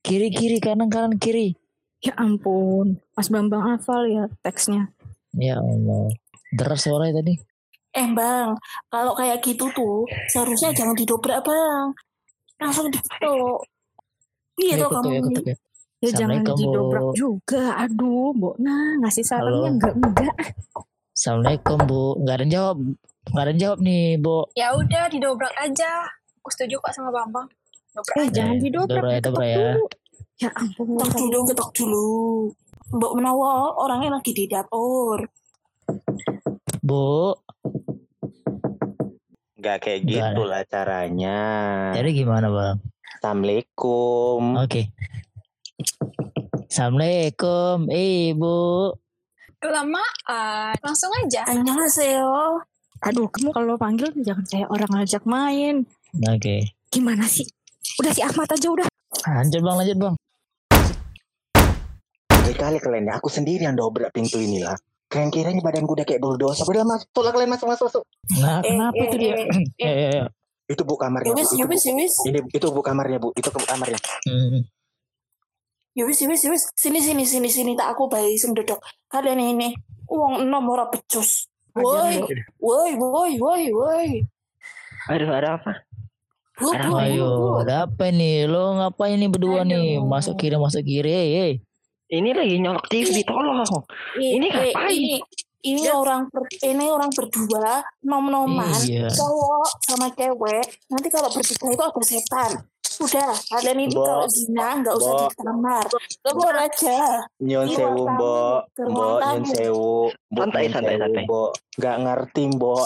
Kiri 0.03 0.27
kiri 0.31 0.57
kanan 0.63 0.87
kanan 0.87 1.19
kiri. 1.19 1.55
Ya 1.99 2.15
ampun, 2.15 2.99
Mas 3.15 3.27
Bambang 3.27 3.67
hafal 3.67 4.07
ya 4.07 4.23
teksnya. 4.39 4.91
Ya 5.37 5.55
Allah. 5.57 6.09
Deras 6.51 6.81
suaranya 6.81 7.21
tadi. 7.21 7.33
Eh 7.93 8.07
bang, 8.13 8.53
kalau 8.89 9.13
kayak 9.13 9.41
gitu 9.41 9.65
tuh 9.73 10.05
seharusnya 10.29 10.69
jangan 10.69 10.93
didobrak 10.93 11.41
bang, 11.41 11.87
langsung 12.57 12.89
diketuk. 12.89 13.63
Iya 14.57 14.73
Ya, 14.73 14.81
toh 14.81 14.89
ketuk 14.89 15.01
kamu 15.01 15.13
ya, 15.13 15.21
ketuk 15.21 15.45
ya. 15.45 15.55
Ya 15.97 16.09
jangan 16.13 16.41
didobrak 16.45 17.03
Bu. 17.03 17.13
juga. 17.13 17.63
Aduh, 17.77 18.29
Mbok 18.33 18.55
Nah 18.57 19.01
ngasih 19.01 19.25
sarannya 19.25 19.69
enggak 19.73 19.93
enggak. 19.97 20.35
Assalamualaikum 21.09 21.77
Bu. 21.85 22.03
Nggak 22.21 22.35
ada 22.37 22.43
yang 22.45 22.53
jawab. 22.53 22.77
Nggak 23.27 23.43
ada 23.43 23.49
yang 23.49 23.61
jawab 23.61 23.79
nih 23.81 24.05
Bu. 24.17 24.37
Ya 24.53 24.67
udah 24.73 25.03
didobrak 25.09 25.53
aja. 25.57 25.91
Aku 26.37 26.49
setuju 26.53 26.77
kok 26.77 26.93
sama 26.93 27.09
Bambang. 27.09 27.49
Dobrak 27.91 28.13
Eh 28.13 28.25
aja. 28.29 28.33
jangan 28.35 28.55
didobrak, 28.61 29.21
Dobra 29.25 29.43
ya, 29.43 29.49
ya. 29.49 29.57
dulu. 29.73 29.85
Ya 30.37 30.49
ampun. 30.53 30.85
Ketok 31.01 31.17
dulu, 31.17 31.39
ketok 31.49 31.69
dulu. 31.73 32.07
Mbok 32.87 33.13
menawa 33.19 33.75
orangnya 33.75 34.15
lagi 34.15 34.31
di 34.31 34.47
dapur. 34.47 35.27
Bu. 36.79 37.35
Nggak 39.59 39.77
kayak 39.83 39.99
Nggak. 40.07 40.27
gitu 40.31 40.41
lah 40.47 40.61
caranya. 40.63 41.39
Jadi 41.91 42.09
gimana 42.15 42.47
bang? 42.47 42.77
Assalamualaikum. 43.19 44.41
Oke. 44.55 44.87
Assalamualaikum 46.71 47.91
Ibu. 47.91 48.57
Kelamaan. 49.59 50.77
Langsung 50.79 51.11
aja. 51.25 51.43
Annyeonghaseyo. 51.49 52.61
Aduh, 53.03 53.27
kamu 53.29 53.51
kalau 53.51 53.75
panggil 53.75 54.09
jangan 54.23 54.45
kayak 54.47 54.69
orang 54.71 54.89
ngajak 54.95 55.23
main. 55.27 55.75
Oke. 56.23 56.71
Gimana 56.87 57.27
sih? 57.27 57.45
Udah 57.99 58.13
si 58.15 58.21
Ahmad 58.23 58.47
aja 58.47 58.67
udah. 58.71 58.87
Lanjut 59.27 59.59
bang, 59.59 59.75
lanjut 59.75 59.97
bang. 59.99 60.15
Kali 62.57 62.81
kalian 62.81 63.05
ya, 63.05 63.13
aku 63.21 63.29
sendiri 63.29 63.69
yang 63.69 63.77
dobrak 63.77 64.09
pintu 64.09 64.41
ini 64.41 64.65
lah. 64.65 64.73
Kalian 65.07 65.29
kiranya 65.29 65.61
badan 65.61 65.85
gue 65.85 65.93
udah 66.01 66.07
kayak 66.09 66.19
bulldozer. 66.19 66.65
Udah 66.65 66.83
masuk 66.83 67.21
lah 67.21 67.31
kalian 67.31 67.53
masuk 67.53 67.67
masuk 67.69 67.85
masuk. 67.85 68.03
Nah, 68.41 68.59
Eh, 68.65 68.73
kenapa 68.73 68.97
eh, 68.97 69.05
itu 69.05 69.15
dia? 69.21 69.33
eh, 69.37 69.45
Ya, 69.85 69.91
ya, 69.93 70.09
ya. 70.09 70.25
Itu 70.67 70.81
bu 70.83 70.97
kamarnya. 70.97 71.31
Itu, 71.31 71.47
bu. 71.47 71.61
yowis, 71.63 71.83
yowis. 71.85 72.15
Ini 72.27 72.39
itu 72.49 72.67
bu 72.73 72.81
kamarnya 72.81 73.21
bu. 73.21 73.29
Itu 73.37 73.53
ke 73.53 73.61
kamarnya. 73.61 74.01
Hmm. 74.27 74.65
Yowis, 75.95 76.17
yowis, 76.25 76.41
yowis. 76.43 76.63
Sini, 76.75 76.99
sini, 76.99 77.23
sini, 77.23 77.47
sini. 77.47 77.71
Tak 77.77 77.93
aku 77.95 78.09
bayi 78.09 78.35
dodok. 78.41 78.81
Kalian 79.07 79.37
ini. 79.37 79.77
Uang 80.09 80.43
enam 80.43 80.65
ora 80.67 80.89
becus. 80.89 81.45
Woi, 81.77 82.19
woi, 82.57 82.91
woi, 82.97 83.31
woi, 83.37 83.63
woi. 83.69 84.09
Aduh, 85.13 85.29
ada 85.29 85.61
apa? 85.61 85.85
Bu, 86.57 86.73
Ayo, 86.73 87.61
ada 87.61 87.85
apa 87.85 88.09
nih? 88.09 88.49
Lo 88.49 88.81
ngapain 88.81 89.13
nih 89.13 89.29
berdua 89.29 89.61
nih? 89.61 90.01
Aduh. 90.01 90.09
Masuk 90.09 90.41
kiri, 90.41 90.57
masuk 90.57 90.81
kiri. 90.81 91.61
Ini 92.07 92.31
lagi 92.31 92.55
nyolok 92.57 92.87
TV, 92.87 93.19
tolong. 93.21 93.67
Ini 94.15 94.47
eh, 94.47 94.71
ngapain? 94.71 94.95
Ini, 94.95 95.19
ini 95.67 95.83
orang 95.91 96.31
ber- 96.31 96.47
ini 96.57 96.85
orang 96.87 97.11
berdua 97.11 97.83
nom-noman 98.01 98.71
Iya. 98.79 99.11
cowok 99.11 99.67
sama 99.83 100.07
cewek 100.15 100.63
nanti 100.87 101.07
kalau 101.09 101.27
bertiga 101.27 101.67
itu 101.67 101.83
ada 101.83 102.01
setan 102.01 102.51
udah 102.97 103.29
kalian 103.51 103.77
ini 103.79 103.91
kalau 103.91 104.25
zina 104.25 104.79
nggak 104.79 104.95
usah 104.95 105.11
Bo. 105.11 105.19
di 105.19 105.35
kamar 105.37 105.85
keluar 106.23 106.55
aja 106.57 106.97
Nyon 107.37 107.67
sewu 107.67 108.07
mbok. 108.07 108.59
Mbok 108.79 109.17
nyon 109.19 109.43
sewu. 109.45 109.91
Mbok, 110.31 110.39
Santai, 110.39 110.65
santai, 110.71 110.95
santai. 110.95 111.23
Mbok. 111.27 111.49
Nggak 111.75 111.95
ngerti 111.99 112.43
mbok. 112.49 112.85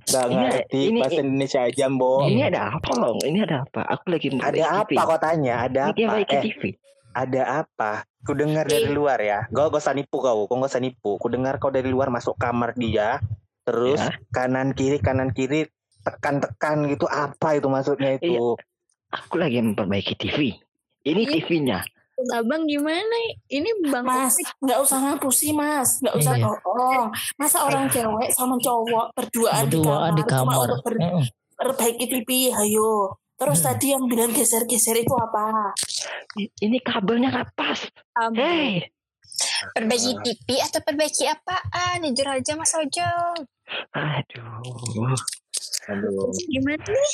Nggak 0.00 0.24
Ini- 0.24 0.36
ngerti. 0.38 0.80
ini- 0.86 1.00
Bahasa 1.02 1.20
Indonesia 1.20 1.60
aja 1.62 1.84
mbok. 1.88 2.20
Iya. 2.20 2.30
Ini 2.30 2.42
ada 2.46 2.60
apa, 2.70 2.86
tolong? 2.86 3.18
Ini 3.20 3.38
ada 3.42 3.56
apa? 3.60 3.80
Aku 3.90 4.04
lagi 4.06 4.26
Ada 4.30 4.64
apa 4.78 4.86
TV. 4.86 4.96
kau 5.02 5.18
tanya? 5.18 5.54
Ada 5.60 5.82
Ini 5.90 6.00
apa? 6.00 6.12
baiki 6.14 6.32
Eh, 6.32 6.42
TV. 6.46 6.62
Ada 7.12 7.64
apa? 7.64 8.04
Ku 8.20 8.32
dengar 8.32 8.64
dari 8.64 8.88
luar 8.88 9.18
ya. 9.18 9.48
Gak 9.48 9.66
gak 9.68 9.80
usah 9.80 9.94
nipu 9.94 10.18
kau. 10.18 10.44
Kau 10.44 10.56
gak 10.56 10.70
usah 10.70 10.80
nipu. 10.80 11.16
Ku 11.16 11.26
dengar 11.26 11.56
kau 11.56 11.68
dari 11.68 11.88
luar 11.88 12.08
masuk 12.08 12.36
kamar 12.36 12.74
dia. 12.74 13.18
Terus 13.62 13.98
Ya. 13.98 14.16
kanan 14.30 14.72
kiri 14.72 14.98
kanan 14.98 15.30
kiri 15.30 15.68
tekan-tekan 16.02 16.86
gitu. 16.86 17.04
Apa 17.04 17.54
itu 17.54 17.66
maksudnya 17.66 18.16
itu? 18.16 18.56
Aku 19.10 19.34
lagi 19.36 19.58
memperbaiki 19.58 20.14
TV. 20.14 20.54
Ini 21.00 21.22
Iya. 21.22 21.32
TV-nya. 21.34 21.78
Abang 22.30 22.68
gimana? 22.68 23.16
Ini 23.48 23.80
bang 23.82 24.04
Mas, 24.04 24.36
nggak 24.60 24.76
usah 24.78 24.98
ngapusi 25.00 25.56
mas, 25.56 26.04
nggak 26.04 26.14
usah 26.14 26.36
Iya. 26.36 26.52
bohong. 26.52 27.08
Masa 27.34 27.64
orang 27.64 27.88
cewek 27.88 28.28
sama 28.28 28.60
cowok 28.60 29.16
berduaan, 29.16 29.64
Berduaan 29.64 30.12
di 30.12 30.20
di 30.20 30.22
kamar, 30.22 30.36
cuma 30.36 30.52
kamar. 30.52 30.68
untuk 30.68 30.80
ber- 30.84 31.00
Heeh. 31.00 31.24
perbaiki 31.56 32.04
TV, 32.06 32.28
ayo. 32.52 33.16
Terus 33.40 33.58
Hmm. 33.58 33.66
tadi 33.66 33.86
yang 33.88 34.04
bilang 34.04 34.30
geser-geser 34.30 35.00
itu 35.00 35.14
apa? 35.16 35.72
Ini 36.36 36.76
kabelnya 36.84 37.32
nggak 37.32 37.56
pas. 37.56 37.80
Abang. 38.12 38.36
Hei, 38.36 38.84
Perbaiki 39.72 40.12
TV 40.20 40.60
atau 40.60 40.80
perbaiki 40.80 41.24
apaan? 41.24 42.04
Jujur 42.04 42.28
aja 42.28 42.52
Mas 42.54 42.76
Ojol. 42.76 43.40
aduh. 43.90 45.16
Aduh. 45.88 46.28
Gimana 46.46 46.84
nih? 46.84 47.12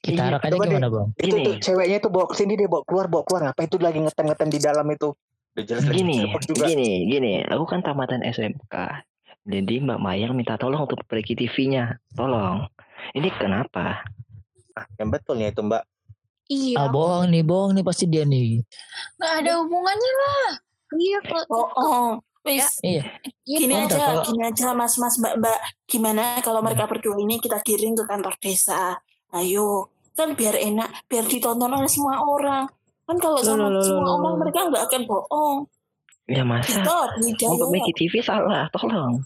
Kita 0.00 0.16
Iya, 0.16 0.28
arak 0.30 0.42
aja 0.46 0.54
deh. 0.54 0.58
gimana 0.62 0.86
bang? 0.88 1.08
Itu 1.18 1.36
tuh 1.36 1.54
ceweknya 1.58 1.98
tuh 1.98 2.08
bawa 2.08 2.26
ke 2.26 2.34
sini 2.38 2.54
dia 2.54 2.70
bawa 2.70 2.86
keluar 2.86 3.06
bawa 3.06 3.22
keluar 3.26 3.42
ngapain 3.44 3.66
itu 3.66 3.76
lagi 3.76 3.98
ngetem-ngetem 3.98 4.48
di 4.48 4.58
dalam 4.58 4.86
itu. 4.86 5.08
Udah 5.50 5.64
jelas 5.66 5.82
lagi 5.84 5.98
Gini, 5.98 6.16
gini, 6.46 6.90
gini. 7.10 7.32
Aku 7.44 7.66
kan 7.66 7.82
tamatan 7.82 8.22
SMK. 8.22 8.74
Jadi 9.42 9.74
Mbak 9.82 9.98
Mayang 9.98 10.32
minta 10.32 10.54
tolong 10.54 10.86
untuk 10.86 11.02
perbaiki 11.02 11.34
TV-nya. 11.34 11.98
Tolong. 12.14 12.64
Ini 13.12 13.28
kenapa? 13.34 14.06
Ah, 14.80 14.88
yang 14.96 15.08
betulnya 15.12 15.52
itu 15.52 15.60
mbak. 15.60 15.84
Iya. 16.48 16.76
Ah 16.80 16.88
bohong 16.88 17.28
nih, 17.28 17.44
bohong 17.44 17.76
nih 17.76 17.84
pasti 17.84 18.08
dia 18.08 18.24
nih. 18.24 18.64
Nggak 19.20 19.32
ada 19.44 19.52
hubungannya 19.60 20.12
lah. 20.16 20.48
Iya 20.90 21.18
kok. 21.22 21.44
Bohong. 21.46 22.12
Wis, 22.40 22.80
Iya. 22.80 23.04
gini 23.44 23.68
Iya, 23.68 23.84
aja, 23.84 24.00
kalau- 24.00 24.24
gini 24.24 24.40
aja 24.42 24.72
mas 24.72 24.96
mas 24.96 25.20
mbak 25.20 25.36
mbak. 25.36 25.58
Gimana 25.84 26.40
kalau 26.40 26.64
mereka 26.64 26.88
berdua 26.88 27.20
ini 27.20 27.36
kita 27.36 27.60
giring 27.60 27.92
ke 27.94 28.08
kantor 28.08 28.32
desa? 28.40 28.96
Ayo, 29.30 29.92
kan 30.16 30.32
biar 30.32 30.56
enak, 30.56 31.04
biar 31.06 31.28
ditonton 31.28 31.68
oleh 31.68 31.86
semua 31.86 32.18
orang. 32.18 32.64
Kan 33.04 33.20
kalau 33.20 33.44
sama 33.44 33.68
loh, 33.68 33.84
semua 33.84 34.02
loh, 34.02 34.16
orang 34.16 34.24
loh. 34.24 34.38
mereka 34.40 34.60
nggak 34.66 34.84
akan 34.88 35.02
bohong. 35.04 35.58
Ya 36.26 36.42
masa 36.42 36.70
Gitu, 36.72 36.80
beda 36.80 37.44
ya. 37.44 37.48
memperbaiki 37.52 37.92
TV 37.92 38.14
salah, 38.24 38.64
tolong. 38.72 39.20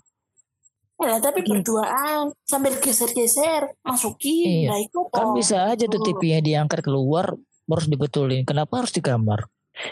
Ya, 0.95 1.19
tapi 1.19 1.43
berduaan 1.43 2.31
sambil 2.47 2.79
geser-geser 2.79 3.75
masukin. 3.83 4.67
Iya. 4.67 4.71
Nah, 4.71 4.79
itu 4.79 5.01
Kan 5.11 5.27
kok. 5.31 5.35
bisa 5.35 5.57
aja 5.75 5.85
tuh 5.91 6.01
TV-nya 6.01 6.41
diangkat 6.41 6.87
keluar, 6.87 7.35
harus 7.67 7.87
dibetulin. 7.91 8.47
Kenapa 8.47 8.79
harus 8.83 8.95
di 8.95 9.03
kamar? 9.03 9.43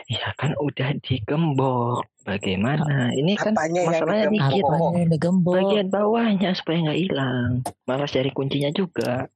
Ya 0.06 0.30
kan 0.38 0.54
udah 0.62 0.94
digembok. 1.02 2.06
Bagaimana? 2.22 3.10
Ini 3.18 3.34
kan 3.34 3.58
Apanya 3.58 3.82
masalahnya 3.82 4.26
dikit. 4.30 4.62
Digembok? 5.10 5.58
Bagian 5.58 5.88
bawahnya 5.90 6.50
supaya 6.54 6.78
nggak 6.86 7.00
hilang. 7.02 7.50
Malas 7.82 8.14
cari 8.14 8.30
kuncinya 8.30 8.70
juga. 8.70 9.26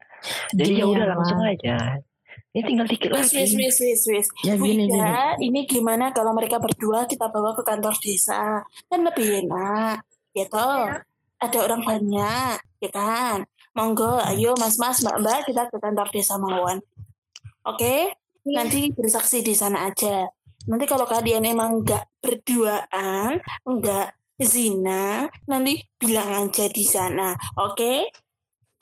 Jadi 0.55 0.73
ya 0.79 0.87
udah 0.87 1.03
ya, 1.03 1.13
langsung 1.19 1.41
aja. 1.43 1.99
Ini 2.55 2.63
tinggal 2.63 2.87
dikit 2.89 3.11
Wis, 3.13 3.35
wis, 3.35 3.53
lagi. 3.53 3.59
wis, 3.59 3.77
wis, 3.83 4.03
wis. 4.07 4.27
Ya 4.47 4.55
gini 4.55 4.87
gini. 4.87 5.13
Ini 5.51 5.61
gimana 5.67 6.15
kalau 6.15 6.31
mereka 6.31 6.63
berdua 6.63 7.05
kita 7.11 7.27
bawa 7.29 7.53
ke 7.59 7.67
kantor 7.67 7.99
desa? 7.99 8.63
Kan 8.87 9.03
lebih 9.03 9.45
enak, 9.45 10.07
gitu. 10.31 10.71
Ada 11.47 11.63
orang 11.63 11.83
banyak, 11.87 12.59
ya 12.83 12.91
kan? 12.91 13.47
Monggo, 13.79 14.19
ayo 14.19 14.59
mas-mas, 14.59 14.99
mbak-mbak, 15.07 15.47
kita 15.47 15.71
ke 15.71 15.79
kantor 15.79 16.11
desa 16.11 16.35
mawon. 16.43 16.83
Oke? 17.63 18.19
Nanti 18.43 18.91
bersaksi 18.91 19.47
di 19.47 19.55
sana 19.55 19.87
aja. 19.87 20.27
Nanti 20.67 20.91
kalau 20.91 21.07
kalian 21.07 21.47
emang 21.47 21.87
nggak 21.87 22.19
berduaan, 22.19 23.39
nggak 23.63 24.09
zina, 24.43 25.31
nanti 25.47 25.87
bilang 25.95 26.51
aja 26.51 26.67
di 26.67 26.83
sana. 26.83 27.39
Oke? 27.63 28.11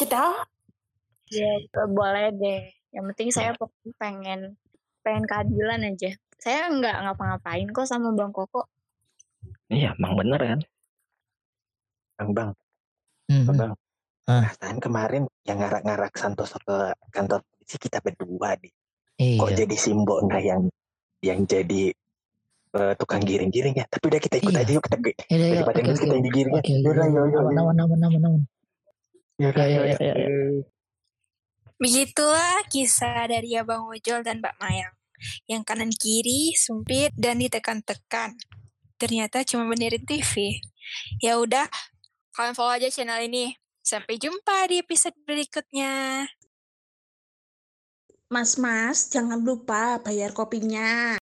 Kita? 0.01 0.25
Ya, 1.29 1.53
boleh 1.85 2.33
deh. 2.33 2.73
Yang 2.97 3.05
penting 3.13 3.29
saya 3.29 3.51
pokoknya 3.61 3.93
pengen 4.01 4.41
pengen 5.05 5.29
keadilan 5.29 5.85
aja. 5.85 6.17
Saya 6.41 6.73
nggak 6.73 6.97
ngapa-ngapain 7.05 7.69
kok 7.77 7.85
sama 7.85 8.17
Bang 8.17 8.33
Koko. 8.33 8.65
Iya, 9.69 9.93
emang 10.01 10.17
bener 10.17 10.41
kan? 10.41 10.61
Bang 12.15 12.31
bang 12.33 12.51
Hmm, 13.25 13.49
hmm. 13.49 13.57
bang. 13.57 13.73
Ah. 14.25 14.45
Perasaan 14.49 14.79
kemarin 14.81 15.23
yang 15.45 15.59
ngarak-ngarak 15.61 16.13
Santoso 16.15 16.57
ke 16.61 16.77
kantor 17.09 17.41
polisi 17.45 17.77
kita 17.77 18.01
berdua 18.01 18.57
deh. 18.57 18.73
Kok 19.17 19.49
Iya. 19.49 19.57
jadi 19.65 19.77
simbol 19.77 20.25
nah 20.25 20.41
yang 20.41 20.69
yang 21.21 21.45
jadi 21.45 21.93
eh, 22.75 22.93
tukang 22.99 23.23
giring-giring 23.23 23.79
ya. 23.79 23.87
Tapi 23.87 24.05
udah 24.11 24.21
kita 24.21 24.37
ikut 24.43 24.51
Iya. 24.51 24.61
aja 24.61 24.71
yuk 24.75 24.83
kita 24.83 24.97
Ya, 24.99 25.15
ya, 25.31 25.49
daripada 25.63 25.79
Oke, 25.79 25.87
kita 25.87 26.05
oke. 26.05 26.11
yang 26.11 26.25
digiring 26.27 26.53
ya. 26.53 26.59
Oke, 26.59 26.67
oke. 26.67 26.75
yuk, 26.75 26.85
yuk, 26.85 26.95
Nawan, 26.99 27.31
yuk. 27.31 27.55
nawan, 27.55 27.75
nawan, 27.77 27.99
nawan, 28.03 28.21
nawan. 28.21 28.43
Yaudah, 29.35 29.65
Ya, 29.65 29.71
ya, 29.71 29.79
yuk, 29.79 30.01
ya, 30.03 30.13
ya. 30.13 30.27
yuk. 30.27 30.65
Begitulah 31.75 32.57
kisah 32.67 33.27
dari 33.27 33.51
Abang 33.55 33.87
Ojol 33.87 34.21
dan 34.23 34.39
Mbak 34.41 34.55
Mayang. 34.59 34.95
Yang 35.47 35.63
kanan 35.65 35.91
kiri 35.93 36.53
sempit 36.55 37.15
dan 37.15 37.39
ditekan-tekan. 37.39 38.35
Ternyata 38.97 39.43
cuma 39.43 39.65
benerin 39.67 40.03
TV. 40.03 40.59
Ya 41.19 41.39
udah, 41.39 41.67
kalian 42.35 42.59
follow 42.59 42.75
aja 42.75 42.91
channel 42.91 43.23
ini. 43.23 43.55
Sampai 43.85 44.17
jumpa 44.17 44.67
di 44.67 44.81
episode 44.81 45.15
berikutnya. 45.23 46.25
Mas-mas, 48.33 49.13
jangan 49.13 49.39
lupa 49.45 50.01
bayar 50.01 50.33
kopinya. 50.33 51.13